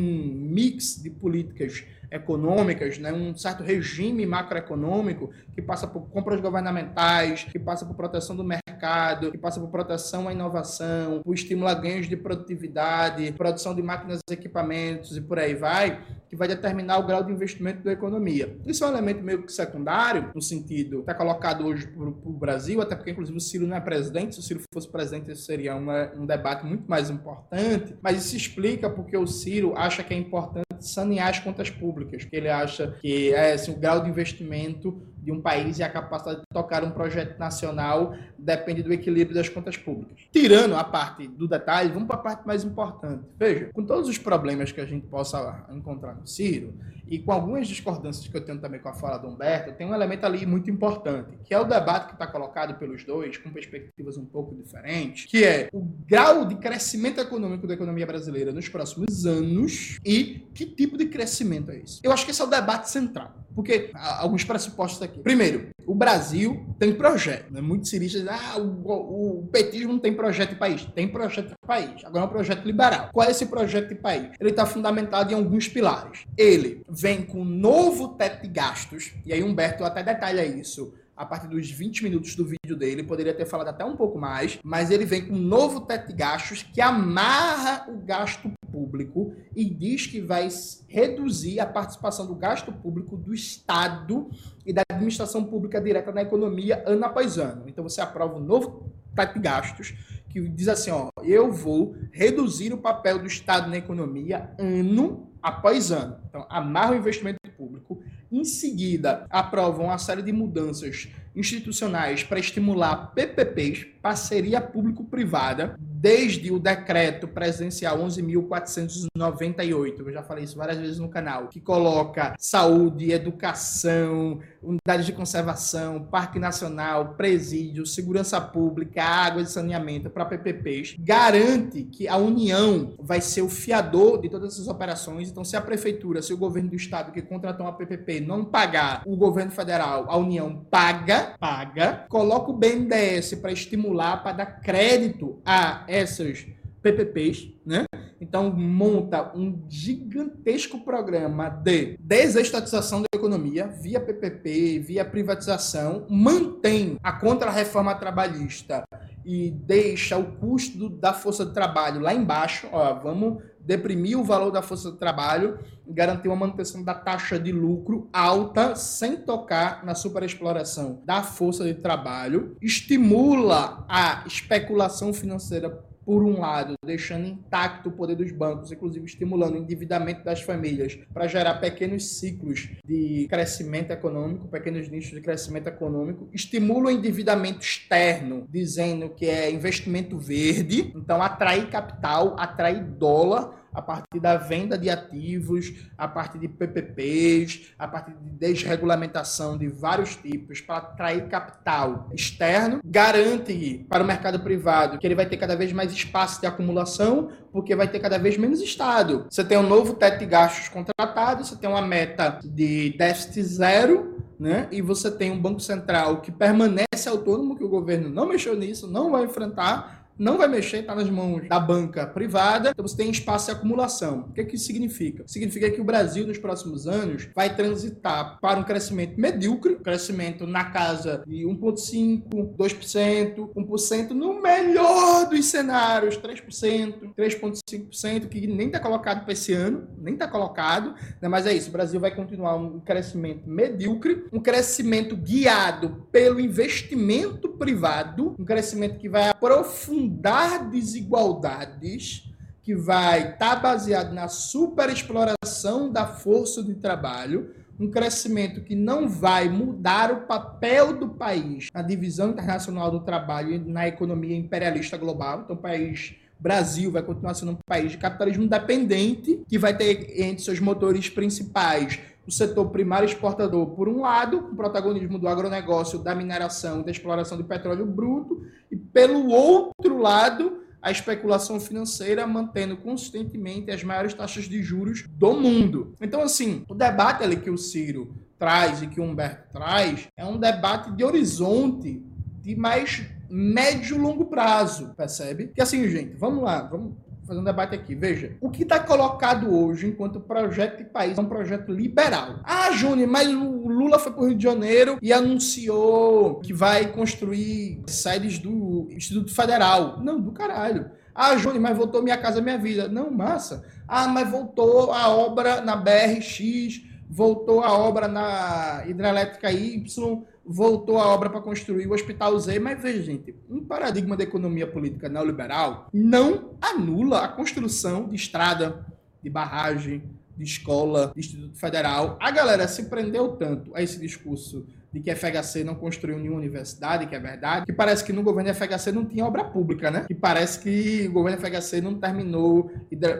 mix 0.50 1.00
de 1.00 1.11
políticas 1.11 1.84
econômicas, 2.10 2.99
né, 2.99 3.12
um 3.12 3.37
certo 3.37 3.62
regime 3.62 4.25
macroeconômico 4.25 5.31
que 5.55 5.60
passa 5.60 5.87
por 5.87 6.08
compras 6.08 6.40
governamentais, 6.40 7.44
que 7.44 7.58
passa 7.58 7.84
por 7.84 7.94
proteção 7.94 8.34
do 8.34 8.44
mercado, 8.44 9.31
que 9.31 9.38
passa 9.38 9.60
por 9.60 9.69
proteção 9.69 10.28
à 10.28 10.32
inovação, 10.32 11.20
por 11.22 11.34
estímulo 11.34 11.69
a 11.69 11.75
ganhos 11.75 12.08
de 12.08 12.16
produtividade, 12.16 13.31
produção 13.32 13.75
de 13.75 13.82
máquinas 13.82 14.20
e 14.28 14.32
equipamentos 14.32 15.16
e 15.16 15.20
por 15.20 15.38
aí 15.38 15.55
vai, 15.55 16.00
que 16.29 16.37
vai 16.37 16.49
determinar 16.49 16.99
o 16.99 17.07
grau 17.07 17.25
de 17.25 17.33
investimento 17.33 17.83
da 17.83 17.93
economia. 17.93 18.57
Isso 18.67 18.85
é 18.85 18.87
um 18.87 18.91
elemento 18.91 19.23
meio 19.23 19.43
que 19.43 19.53
secundário, 19.53 20.31
no 20.35 20.43
sentido, 20.43 21.01
está 21.01 21.15
colocado 21.15 21.65
hoje 21.67 21.87
para 21.87 22.05
o 22.05 22.33
Brasil, 22.33 22.81
até 22.81 22.95
porque 22.95 23.11
inclusive 23.11 23.37
o 23.37 23.41
Ciro 23.41 23.67
não 23.67 23.77
é 23.77 23.81
presidente, 23.81 24.35
se 24.35 24.41
o 24.41 24.43
Ciro 24.43 24.61
fosse 24.73 24.89
presidente 24.89 25.31
isso 25.31 25.43
seria 25.43 25.75
uma, 25.75 26.13
um 26.17 26.27
debate 26.27 26.65
muito 26.65 26.89
mais 26.89 27.11
importante, 27.11 27.97
mas 28.03 28.25
isso 28.25 28.37
explica 28.37 28.91
porque 28.91 29.17
o 29.17 29.27
Ciro 29.27 29.75
acha 29.77 30.03
que 30.03 30.15
é 30.15 30.17
importante 30.17 30.67
sanear 30.81 31.29
as 31.29 31.39
contas 31.39 31.71
públicas, 31.71 32.25
que 32.25 32.37
ele 32.37 32.49
acha 32.49 32.97
que 33.01 33.33
é, 33.33 33.53
assim, 33.53 33.73
o 33.73 33.77
grau 33.77 34.03
de 34.03 34.09
investimento 34.09 35.03
de 35.29 35.33
um 35.33 35.43
país 35.43 35.79
e 35.79 35.83
a 35.83 35.91
capacidade 35.91 36.41
de 36.41 36.47
tocar 36.51 36.83
um 36.83 36.91
projeto 36.91 37.39
nacional 37.39 38.15
depende 38.39 38.83
do 38.83 38.91
equilíbrio 38.91 39.35
das 39.35 39.47
contas 39.47 39.77
públicas. 39.77 40.19
Tirando 40.33 40.75
a 40.75 40.83
parte 40.83 41.29
do 41.29 41.47
detalhe, 41.47 41.93
vamos 41.93 42.09
para 42.09 42.17
a 42.17 42.21
parte 42.21 42.47
mais 42.47 42.65
importante. 42.65 43.25
Veja, 43.39 43.69
com 43.75 43.85
todos 43.85 44.09
os 44.09 44.17
problemas 44.17 44.73
que 44.73 44.81
a 44.81 44.87
gente 44.87 45.07
possa 45.07 45.67
encontrar 45.71 46.15
no 46.15 46.27
Ciro, 46.27 46.75
e 47.07 47.19
com 47.19 47.33
algumas 47.33 47.67
discordâncias 47.67 48.27
que 48.27 48.37
eu 48.37 48.41
tenho 48.41 48.59
também 48.59 48.81
com 48.81 48.89
a 48.89 48.95
fala 48.95 49.19
do 49.19 49.29
Humberto, 49.29 49.73
tem 49.73 49.87
um 49.87 49.95
elemento 49.95 50.25
ali 50.25 50.45
muito 50.45 50.71
importante, 50.71 51.39
que 51.45 51.55
é 51.55 51.59
o 51.59 51.65
debate 51.65 52.09
que 52.09 52.13
está 52.13 52.27
colocado 52.27 52.79
pelos 52.79 53.05
dois, 53.05 53.37
com 53.39 53.51
perspectivas 53.51 54.17
um 54.17 54.25
pouco 54.25 54.55
diferentes, 54.55 55.27
que 55.27 55.45
é 55.45 55.69
o 55.73 55.81
grau 56.07 56.47
de 56.47 56.55
crescimento 56.57 57.21
econômico 57.21 57.67
da 57.67 57.75
economia 57.75 58.07
brasileira 58.07 58.53
nos 58.53 58.69
próximos 58.69 59.25
anos 59.25 59.99
e 60.05 60.47
que 60.55 60.67
tipo 60.67 60.97
de 60.99 61.07
crescimento 61.07 61.71
é 61.71 61.79
esse. 61.79 62.01
Eu 62.03 62.13
acho 62.13 62.25
que 62.25 62.31
esse 62.31 62.41
é 62.41 62.45
o 62.45 62.49
debate 62.49 62.91
central. 62.91 63.35
Porque 63.58 63.90
alguns 63.93 64.44
pressupostos 64.44 65.02
aqui. 65.02 65.19
Primeiro, 65.19 65.70
o 65.84 65.93
Brasil 65.93 66.64
tem 66.78 66.94
projeto. 66.94 67.52
Né? 67.52 67.60
Muitos 67.60 67.90
ciristas 67.90 68.20
dizem, 68.20 68.32
ah, 68.32 68.56
o, 68.56 69.40
o, 69.40 69.49
petismo 69.49 69.94
não 69.94 69.99
tem 69.99 70.14
projeto 70.14 70.50
de 70.50 70.55
país. 70.55 70.84
Tem 70.94 71.08
projeto 71.08 71.49
de 71.49 71.66
país. 71.66 72.05
Agora 72.05 72.22
é 72.22 72.26
um 72.28 72.31
projeto 72.31 72.64
liberal. 72.64 73.10
Qual 73.12 73.26
é 73.26 73.32
esse 73.32 73.46
projeto 73.46 73.88
de 73.88 73.96
país? 73.96 74.31
Ele 74.38 74.50
está 74.50 74.64
fundamentado 74.64 75.32
em 75.32 75.34
alguns 75.34 75.66
pilares. 75.66 76.25
Ele 76.37 76.84
vem 76.88 77.22
com 77.22 77.40
um 77.40 77.44
novo 77.44 78.10
teto 78.10 78.43
de 78.43 78.49
gastos, 78.49 79.12
e 79.26 79.32
aí 79.32 79.43
Humberto 79.43 79.82
até 79.82 80.05
detalha 80.05 80.44
isso 80.44 80.94
a 81.19 81.26
partir 81.26 81.49
dos 81.49 81.69
20 81.69 82.05
minutos 82.05 82.37
do 82.37 82.44
vídeo 82.44 82.76
dele, 82.76 83.03
poderia 83.03 83.35
ter 83.35 83.44
falado 83.44 83.69
até 83.69 83.85
um 83.85 83.97
pouco 83.97 84.19
mais, 84.19 84.61
mas 84.62 84.88
ele 84.88 85.05
vem 85.05 85.26
com 85.26 85.35
um 85.35 85.43
novo 85.43 85.81
teto 85.81 86.06
de 86.06 86.12
gastos 86.15 86.62
que 86.62 86.81
amarra 86.81 87.91
o 87.91 87.97
gasto 87.99 88.49
público 88.70 89.35
e 89.56 89.65
diz 89.65 90.06
que 90.06 90.20
vai 90.20 90.49
reduzir 90.87 91.59
a 91.59 91.67
participação 91.67 92.25
do 92.25 92.37
gasto 92.37 92.73
público 92.73 93.17
do 93.17 93.35
Estado 93.35 94.31
e 94.65 94.73
da 94.73 94.82
administração 94.88 95.43
pública 95.43 95.81
direta 95.81 96.12
na 96.12 96.23
economia 96.23 96.85
ano 96.87 97.05
após 97.05 97.37
ano. 97.37 97.65
Então 97.67 97.82
você 97.82 98.00
aprova 98.00 98.37
um 98.37 98.41
novo 98.41 98.93
teto 99.17 99.35
de 99.35 99.41
gastos 99.41 99.94
que 100.29 100.41
diz 100.48 100.69
assim, 100.69 100.93
ó, 100.93 101.08
eu 101.25 101.51
vou 101.51 101.96
reduzir 102.13 102.72
o 102.72 102.79
papel 102.79 103.19
do 103.19 103.27
Estado 103.27 103.69
na 103.69 103.77
economia 103.77 104.55
ano 104.56 105.29
após 105.43 105.91
ano. 105.91 106.19
Então, 106.29 106.46
amarra 106.48 106.93
o 106.93 106.96
investimento 106.96 107.39
público. 107.56 108.03
Em 108.31 108.44
seguida, 108.44 109.27
aprovam 109.31 109.87
uma 109.87 109.99
série 109.99 110.23
de 110.23 110.32
mudanças 110.32 111.08
institucionais 111.35 112.23
para 112.23 112.39
estimular 112.39 113.13
PPPs, 113.15 113.87
parceria 114.03 114.61
público-privada, 114.61 115.79
desde 116.00 116.52
o 116.52 116.58
decreto 116.58 117.26
presidencial 117.26 117.98
11.498, 117.98 119.98
eu 119.98 120.12
já 120.12 120.22
falei 120.22 120.44
isso 120.44 120.56
várias 120.56 120.78
vezes 120.78 120.98
no 120.98 121.08
canal, 121.08 121.48
que 121.48 121.60
coloca 121.60 122.34
saúde, 122.38 123.10
educação, 123.10 124.38
unidades 124.62 125.06
de 125.06 125.12
conservação, 125.12 126.05
parque 126.05 126.38
nacional, 126.38 127.14
presídio, 127.14 127.84
segurança 127.84 128.40
pública, 128.40 129.02
água 129.02 129.43
e 129.43 129.46
saneamento 129.46 130.08
para 130.08 130.24
PPPs, 130.24 130.94
garante 130.98 131.84
que 131.84 132.06
a 132.06 132.17
União 132.17 132.94
vai 133.00 133.20
ser 133.20 133.43
o 133.43 133.48
fiador 133.48 134.20
de 134.20 134.28
todas 134.28 134.55
essas 134.55 134.69
operações. 134.69 135.28
Então, 135.28 135.44
se 135.44 135.56
a 135.56 135.60
prefeitura, 135.60 136.22
se 136.22 136.32
o 136.32 136.36
governo 136.36 136.70
do 136.70 136.76
estado 136.76 137.10
que 137.10 137.22
contratou 137.22 137.67
uma 137.67 137.72
PPP 137.72 138.20
não 138.20 138.44
pagar, 138.44 139.02
o 139.05 139.17
governo 139.17 139.50
federal, 139.50 140.06
a 140.08 140.17
União 140.17 140.64
paga, 140.70 141.34
paga, 141.40 142.06
coloca 142.08 142.50
o 142.50 142.56
BNDES 142.56 143.34
para 143.34 143.50
estimular, 143.50 144.22
para 144.22 144.36
dar 144.36 144.60
crédito 144.60 145.40
a 145.44 145.88
essas 145.89 146.47
PPPs, 146.83 147.51
né? 147.65 147.85
Então 148.21 148.53
monta 148.53 149.37
um 149.37 149.65
gigantesco 149.69 150.81
programa 150.85 151.49
de 151.49 151.97
desestatização 152.01 153.01
da 153.01 153.07
economia 153.15 153.67
via 153.67 154.01
PPP, 154.01 154.81
via 154.81 155.05
privatização, 155.05 156.07
mantém 156.09 156.99
a 157.03 157.13
contra-reforma 157.13 157.95
trabalhista 157.95 158.85
e 159.25 159.51
deixa 159.51 160.17
o 160.17 160.33
custo 160.37 160.89
da 160.89 161.13
força 161.13 161.45
de 161.45 161.53
trabalho 161.53 162.01
lá 162.01 162.15
embaixo. 162.15 162.69
Ó, 162.73 162.95
vamos 162.95 163.43
deprimir 163.69 164.19
o 164.19 164.25
valor 164.25 164.51
da 164.51 164.63
força 164.63 164.91
de 164.91 164.96
trabalho 164.96 165.58
e 165.87 165.93
garantir 165.93 166.27
uma 166.27 166.37
manutenção 166.37 166.82
da 166.82 166.94
taxa 166.94 167.39
de 167.39 167.53
lucro 167.53 168.08
alta 168.10 168.75
sem 168.75 169.15
tocar 169.19 169.84
na 169.84 169.94
superexploração 169.94 171.03
da 171.05 171.22
força 171.22 171.65
de 171.65 171.75
trabalho, 171.75 172.56
estimula 172.63 173.84
a 173.87 174.25
especulação 174.27 175.13
financeira 175.13 175.84
por 176.08 176.24
um 176.24 176.41
lado, 176.41 176.72
deixando 176.82 177.27
intacto 177.27 177.91
o 177.91 177.93
poder 177.93 178.17
dos 178.17 178.32
bancos, 178.32 178.72
inclusive 178.72 179.05
estimulando 179.05 179.56
o 179.56 179.58
endividamento 179.58 180.24
das 180.24 180.41
famílias 180.41 180.98
para 181.12 181.27
gerar 181.27 181.56
pequenos 181.56 182.19
ciclos 182.19 182.70
de 182.82 183.27
crescimento 183.29 183.91
econômico, 183.91 184.48
pequenos 184.48 184.88
nichos 184.88 185.10
de 185.10 185.20
crescimento 185.20 185.67
econômico, 185.67 186.27
estimula 186.32 186.86
o 186.86 186.91
endividamento 186.91 187.60
externo, 187.60 188.46
dizendo 188.48 189.10
que 189.10 189.27
é 189.27 189.50
investimento 189.50 190.17
verde, 190.17 190.94
então 190.96 191.20
atrair 191.20 191.69
capital, 191.69 192.36
atrair 192.38 192.82
dólar 192.82 193.68
a 193.72 193.82
partir 193.82 194.20
da 194.20 194.37
venda 194.37 194.79
de 194.79 194.91
ativos, 194.91 195.72
a 195.96 196.08
partir 196.08 196.39
de 196.39 196.48
PPPs, 196.48 197.72
a 197.79 197.87
partir 197.87 198.13
de 198.13 198.31
desregulamentação 198.31 199.56
de 199.56 199.69
vários 199.69 200.17
tipos 200.17 200.60
para 200.60 200.79
atrair 200.79 201.29
capital 201.29 202.08
externo, 202.13 202.81
garante 202.84 203.87
para 203.89 204.03
o 204.03 204.06
mercado 204.06 204.41
privado 204.41 204.98
que 204.98 205.06
ele 205.06 205.15
vai 205.15 205.27
ter 205.27 205.37
cada 205.37 205.56
vez 205.56 205.72
mais 205.72 205.93
espaço 205.93 206.41
de 206.41 206.46
acumulação, 206.46 207.31
porque 207.53 207.75
vai 207.75 207.89
ter 207.89 208.01
cada 208.01 208.19
vez 208.19 208.37
menos 208.37 208.60
Estado. 208.60 209.27
Você 209.31 209.44
tem 209.44 209.58
um 209.58 209.67
novo 209.67 209.94
teto 209.94 210.19
de 210.19 210.27
gastos 210.27 210.69
contratado, 210.69 211.44
você 211.44 211.56
tem 211.56 211.69
uma 211.69 211.82
meta 211.82 212.39
de 212.44 212.91
déficit 212.96 213.43
zero, 213.43 214.19
né? 214.39 214.69
E 214.70 214.81
você 214.81 215.10
tem 215.10 215.31
um 215.31 215.41
Banco 215.41 215.60
Central 215.60 216.20
que 216.20 216.31
permanece 216.31 217.08
autônomo, 217.08 217.56
que 217.56 217.65
o 217.65 217.69
governo 217.69 218.08
não 218.08 218.29
mexeu 218.29 218.56
nisso, 218.56 218.87
não 218.87 219.10
vai 219.10 219.25
enfrentar, 219.25 219.97
não 220.19 220.37
vai 220.37 220.48
mexer, 220.48 220.79
está 220.79 220.94
nas 220.94 221.08
mãos 221.08 221.48
da 221.48 221.60
banca 221.60 222.06
privada, 222.06 222.70
então 222.70 222.87
você 222.87 222.96
tem 222.96 223.10
espaço 223.10 223.46
de 223.46 223.53
acumulação. 223.53 224.27
O 224.29 224.32
que, 224.32 224.41
é 224.41 224.44
que 224.44 224.56
isso 224.56 224.67
significa? 224.67 225.22
Significa 225.27 225.70
que 225.70 225.81
o 225.81 225.84
Brasil, 225.84 226.27
nos 226.27 226.39
próximos 226.39 226.89
anos, 226.89 227.29
vai 227.34 227.55
transitar 227.55 228.39
para 228.41 228.58
um 228.58 228.65
crescimento 228.65 229.19
medíocre, 229.19 229.77
crescimento 229.77 230.46
na 230.46 230.65
casa 230.65 231.22
de 231.27 231.44
1,5%, 231.44 232.56
2%, 232.56 233.53
1%, 233.55 234.10
no 234.10 234.43
melhor 234.43 235.29
dos 235.29 235.44
cenários, 235.46 236.19
3%, 236.19 237.15
3,5%, 237.17 238.29
que 238.29 238.46
nem 238.46 238.67
está 238.67 238.81
colocado 238.81 239.22
para 239.22 239.32
esse 239.32 239.53
ano, 239.53 239.87
nem 239.98 240.15
está 240.15 240.27
colocado, 240.27 240.94
né? 241.20 241.29
mas 241.29 241.46
é 241.46 241.53
isso, 241.53 241.69
o 241.69 241.72
Brasil 241.72 242.01
vai 242.01 242.15
continuar 242.15 242.56
um 242.56 242.81
crescimento 242.81 243.48
medíocre, 243.48 244.27
um 244.32 244.41
crescimento 244.41 245.17
guiado 245.17 246.06
pelo 246.10 246.41
investimento 246.41 247.51
privado, 247.51 248.34
um 248.39 248.44
crescimento 248.44 248.98
que 248.98 249.08
vai 249.08 249.29
aprofundar 249.29 250.07
aprofundar 250.08 250.70
desigualdades 250.70 252.24
que 252.62 252.74
vai 252.74 253.32
estar 253.32 253.56
tá 253.56 253.56
baseado 253.56 254.12
na 254.12 254.29
superexploração 254.29 255.91
da 255.91 256.06
força 256.06 256.62
de 256.62 256.74
trabalho, 256.74 257.55
um 257.79 257.91
crescimento 257.91 258.62
que 258.62 258.74
não 258.74 259.08
vai 259.08 259.48
mudar 259.48 260.12
o 260.12 260.27
papel 260.27 260.98
do 260.98 261.08
país 261.10 261.69
na 261.72 261.81
divisão 261.81 262.31
internacional 262.31 262.91
do 262.91 263.00
trabalho 263.00 263.53
e 263.53 263.58
na 263.58 263.86
economia 263.86 264.36
imperialista 264.36 264.96
global. 264.96 265.43
Então, 265.44 265.55
o 265.55 265.58
país 265.58 266.17
Brasil 266.41 266.91
vai 266.91 267.03
continuar 267.03 267.34
sendo 267.34 267.53
um 267.53 267.58
país 267.67 267.93
de 267.93 267.98
capitalismo 267.98 268.46
dependente, 268.46 269.43
que 269.48 269.58
vai 269.58 269.77
ter 269.77 270.20
entre 270.20 270.44
seus 270.44 270.60
motores 270.60 271.08
principais 271.08 271.98
o 272.29 272.31
setor 272.31 272.69
primário 272.69 273.06
exportador, 273.06 273.69
por 273.69 273.89
um 273.89 274.03
lado, 274.03 274.51
o 274.53 274.55
protagonismo 274.55 275.19
do 275.19 275.27
agronegócio, 275.27 275.99
da 275.99 276.15
mineração, 276.15 276.82
da 276.82 276.91
exploração 276.91 277.39
de 277.39 277.44
petróleo 277.44 277.87
bruto, 277.87 278.43
e 278.70 278.77
pelo 278.77 279.29
outro 279.29 279.97
lado, 279.97 280.63
a 280.82 280.91
especulação 280.91 281.58
financeira 281.58 282.27
mantendo 282.27 282.77
consistentemente 282.77 283.70
as 283.70 283.82
maiores 283.82 284.13
taxas 284.13 284.44
de 284.44 284.63
juros 284.63 285.06
do 285.08 285.32
mundo. 285.32 285.94
Então, 286.03 286.20
assim, 286.20 286.65
o 286.69 286.75
debate 286.75 287.25
ali 287.25 287.39
que 287.39 287.49
o 287.49 287.56
Ciro 287.56 288.15
traz 288.39 288.82
e 288.82 288.89
que 288.89 289.01
o 289.01 289.05
Humberto 289.05 289.51
traz 289.51 290.06
é 290.15 290.25
um 290.27 290.37
debate 290.37 290.93
de 290.93 291.03
horizonte 291.03 292.05
de 292.43 292.55
mais 292.55 293.06
médio 293.31 293.97
longo 293.99 294.27
prazo, 294.27 294.93
percebe? 294.94 295.49
Que 295.55 295.63
assim, 295.63 295.89
gente, 295.89 296.15
vamos 296.15 296.44
lá, 296.44 296.61
vamos 296.61 296.93
fazer 297.29 297.41
um 297.41 297.44
debate 297.44 297.75
aqui. 297.75 297.94
Veja, 297.94 298.37
o 298.41 298.51
que 298.51 298.63
está 298.63 298.81
colocado 298.81 299.55
hoje 299.55 299.87
enquanto 299.87 300.19
projeto 300.19 300.79
de 300.79 300.85
país 300.85 301.17
é 301.19 301.20
um 301.20 301.27
projeto 301.27 301.70
liberal. 301.70 302.41
Ah, 302.43 302.73
Júnior, 302.73 303.08
mas 303.08 303.29
o 303.29 303.69
Lula 303.69 303.99
foi 303.99 304.13
para 304.13 304.23
o 304.23 304.27
Rio 304.27 304.37
de 304.37 304.43
Janeiro 304.43 304.99
e 305.03 305.13
anunciou 305.13 306.41
que 306.41 306.53
vai 306.53 306.91
construir 306.91 307.82
sedes 307.87 308.39
do 308.39 308.89
Instituto 308.91 309.32
Federal. 309.32 310.01
Não, 310.03 310.19
do 310.19 310.32
caralho. 310.32 310.91
Ah, 311.15 311.37
Júnior, 311.37 311.61
mas 311.61 311.77
voltou 311.77 312.03
Minha 312.03 312.17
Casa 312.17 312.41
Minha 312.41 312.58
Vida. 312.58 312.89
Não, 312.89 313.11
massa. 313.11 313.65
Ah, 313.87 314.08
mas 314.08 314.31
voltou 314.31 314.93
a 314.93 315.08
obra 315.08 315.61
na 315.61 315.77
BRX, 315.77 316.82
voltou 317.08 317.63
a 317.63 317.73
obra 317.73 318.08
na 318.08 318.85
hidrelétrica 318.87 319.53
Y 319.53 320.25
voltou 320.48 320.96
a 320.98 321.06
obra 321.06 321.28
para 321.28 321.43
construir 321.43 321.86
o 321.86 321.93
Hospital 321.93 322.38
Z, 322.40 322.58
mas 322.58 322.81
veja, 322.81 323.02
gente, 323.02 323.34
um 323.50 323.62
paradigma 323.62 324.17
da 324.17 324.24
economia 324.24 324.67
política 324.67 325.06
neoliberal 325.06 325.88
não 325.93 326.55
anula 326.58 327.22
a 327.22 327.28
construção 327.28 328.08
de 328.08 328.17
estrada, 328.17 328.86
de 329.22 329.28
barragem, 329.28 330.02
de 330.34 330.44
escola, 330.44 331.12
de 331.14 331.20
Instituto 331.20 331.58
Federal. 331.58 332.17
A 332.19 332.31
galera 332.31 332.67
se 332.67 332.84
prendeu 332.84 333.32
tanto 333.32 333.76
a 333.76 333.82
esse 333.82 334.00
discurso 334.00 334.64
de 334.90 335.00
que 335.00 335.10
a 335.10 335.17
FHC 335.17 335.64
não 335.64 335.74
construiu 335.74 336.19
nenhuma 336.19 336.38
universidade, 336.38 337.06
que 337.06 337.14
é 337.14 337.20
verdade, 337.20 337.67
que 337.67 337.72
parece 337.74 338.02
que 338.02 338.12
no 338.12 338.22
governo 338.22 338.50
da 338.50 338.55
FHC 338.55 338.90
não 338.90 339.05
tinha 339.05 339.26
obra 339.26 339.44
pública, 339.44 339.90
né? 339.90 340.06
Que 340.08 340.14
parece 340.14 340.60
que 340.60 341.06
o 341.08 341.12
governo 341.12 341.38
da 341.43 341.46
FHC 341.46 341.82
não 341.82 341.94
terminou, 341.94 342.70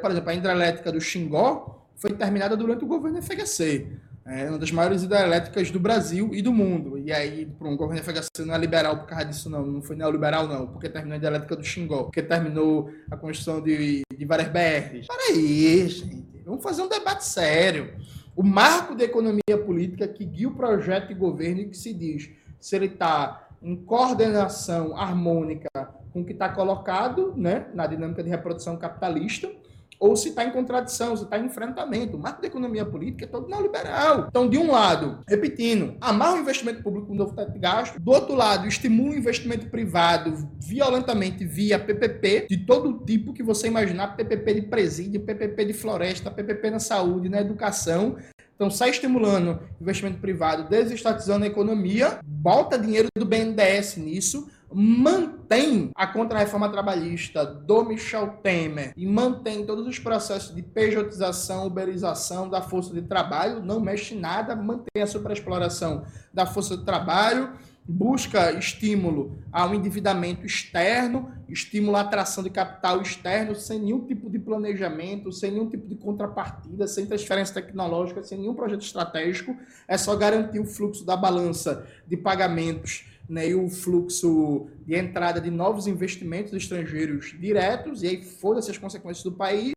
por 0.01 0.11
exemplo, 0.11 0.31
a 0.31 0.35
hidrelétrica 0.35 0.91
do 0.91 1.01
Xingó 1.01 1.87
foi 1.95 2.13
terminada 2.13 2.57
durante 2.57 2.85
o 2.85 2.89
governo 2.89 3.21
da 3.21 3.23
FHC. 3.23 3.87
É 4.29 4.47
uma 4.49 4.59
das 4.59 4.71
maiores 4.71 5.03
hidrelétricas 5.03 5.71
do 5.71 5.81
Brasil 5.81 6.35
e 6.35 6.43
do 6.43 6.53
mundo. 6.53 6.99
E 6.99 7.11
aí, 7.11 7.47
para 7.47 7.67
um 7.67 7.77
governo 7.77 8.05
FHC 8.05 8.45
não 8.45 8.55
é 8.55 8.59
liberal 8.59 8.99
por 8.99 9.07
causa 9.07 9.25
disso, 9.25 9.49
não. 9.49 9.65
Não 9.65 9.81
foi 9.81 9.97
neoliberal, 9.97 10.47
não. 10.47 10.67
Porque 10.67 10.89
terminou 10.89 11.15
a 11.15 11.17
hidrelétrica 11.17 11.57
do 11.57 11.65
Xingó. 11.65 12.03
Porque 12.05 12.23
terminou 12.23 12.91
a 13.11 13.17
construção 13.17 13.63
de, 13.63 14.03
de 14.15 14.25
várias 14.27 14.49
BRs. 14.49 15.07
Peraí, 15.07 15.89
gente. 15.89 16.43
Vamos 16.45 16.63
fazer 16.63 16.83
um 16.83 16.89
debate 16.89 17.25
sério. 17.25 17.95
O 18.37 18.43
marco 18.43 18.95
da 18.95 19.05
economia 19.05 19.59
política 19.65 20.07
que 20.07 20.27
guia 20.27 20.49
o 20.49 20.55
projeto 20.55 21.09
de 21.09 21.15
governo 21.15 21.63
e 21.63 21.69
que 21.69 21.77
se 21.77 21.95
diz 21.95 22.31
se 22.61 22.77
ele 22.77 22.87
está 22.87 23.49
em 23.63 23.77
coordenação 23.77 24.97
harmônica 24.97 25.69
com 26.13 26.21
o 26.21 26.25
que 26.25 26.33
está 26.33 26.49
colocado 26.49 27.35
né, 27.37 27.67
na 27.75 27.87
dinâmica 27.87 28.23
de 28.23 28.29
reprodução 28.29 28.77
capitalista 28.77 29.51
ou 29.99 30.17
se 30.17 30.31
está 30.31 30.45
em 30.45 30.51
contradição, 30.51 31.17
se 31.17 31.25
está 31.25 31.39
em 31.39 31.47
enfrentamento. 31.47 32.17
O 32.17 32.21
marco 32.21 32.41
da 32.41 32.49
economia 32.49 32.85
política 32.85 33.25
é 33.25 33.29
todo 33.29 33.49
neoliberal. 33.49 34.27
Então, 34.29 34.49
de 34.49 34.57
um 34.57 34.71
lado, 34.71 35.21
repetindo, 35.29 35.97
amarra 36.01 36.37
o 36.37 36.41
investimento 36.41 36.83
público 36.83 37.09
com 37.09 37.15
novo 37.15 37.35
teto 37.35 37.53
de 37.53 37.59
gasto, 37.59 38.01
do 38.01 38.11
outro 38.11 38.35
lado, 38.35 38.67
estimula 38.67 39.15
o 39.15 39.19
investimento 39.19 39.69
privado 39.69 40.49
violentamente 40.61 41.45
via 41.45 41.79
PPP, 41.79 42.47
de 42.49 42.59
todo 42.59 43.05
tipo 43.05 43.33
que 43.33 43.43
você 43.43 43.67
imaginar, 43.67 44.17
PPP 44.17 44.55
de 44.55 44.63
presídio, 44.63 45.21
PPP 45.21 45.65
de 45.65 45.73
floresta, 45.73 46.31
PPP 46.31 46.71
na 46.71 46.79
saúde, 46.79 47.29
na 47.29 47.41
educação, 47.41 48.17
então, 48.59 48.73
sai 48.73 48.91
estimulando 48.91 49.61
investimento 49.81 50.19
privado, 50.19 50.69
desestatizando 50.69 51.45
a 51.45 51.47
economia, 51.47 52.19
bota 52.25 52.77
dinheiro 52.77 53.07
do 53.17 53.25
BNDES 53.25 53.97
nisso, 53.99 54.51
mantém 54.73 55.91
a 55.95 56.07
contra-reforma 56.07 56.69
trabalhista 56.69 57.45
do 57.45 57.85
Michel 57.85 58.39
Temer 58.43 58.93
e 58.97 59.07
mantém 59.07 59.65
todos 59.65 59.87
os 59.87 59.99
processos 59.99 60.55
de 60.55 60.63
pejotização, 60.63 61.67
uberização 61.67 62.49
da 62.49 62.61
força 62.61 62.93
de 62.93 63.03
trabalho, 63.03 63.63
não 63.63 63.81
mexe 63.81 64.15
nada, 64.15 64.55
mantém 64.55 65.03
a 65.03 65.07
superexploração 65.07 66.05
da 66.33 66.45
força 66.45 66.77
de 66.77 66.85
trabalho, 66.85 67.53
busca 67.89 68.53
estímulo 68.53 69.39
ao 69.51 69.75
endividamento 69.75 70.45
externo, 70.45 71.33
estímulo 71.49 71.97
à 71.97 72.03
atração 72.03 72.45
de 72.45 72.51
capital 72.51 73.01
externo, 73.01 73.55
sem 73.55 73.81
nenhum 73.81 74.05
tipo 74.05 74.29
de 74.29 74.39
planejamento, 74.39 75.33
sem 75.33 75.53
nenhum 75.53 75.71
tipo 75.71 75.89
de 75.89 75.95
contrapartida, 75.95 76.87
sem 76.87 77.07
transferência 77.07 77.55
tecnológica, 77.55 78.23
sem 78.23 78.37
nenhum 78.37 78.55
projeto 78.55 78.83
estratégico, 78.83 79.57
é 79.89 79.97
só 79.97 80.15
garantir 80.15 80.61
o 80.61 80.67
fluxo 80.67 81.03
da 81.07 81.17
balança 81.17 81.87
de 82.07 82.19
pagamentos 82.19 83.07
né, 83.29 83.49
e 83.49 83.55
o 83.55 83.69
fluxo 83.69 84.69
de 84.87 84.95
entrada 84.95 85.41
de 85.41 85.51
novos 85.51 85.87
investimentos 85.87 86.53
estrangeiros 86.53 87.35
diretos, 87.39 88.03
e 88.03 88.09
aí 88.09 88.23
foda-se 88.23 88.71
as 88.71 88.79
consequências 88.79 89.23
do 89.23 89.33
país, 89.33 89.75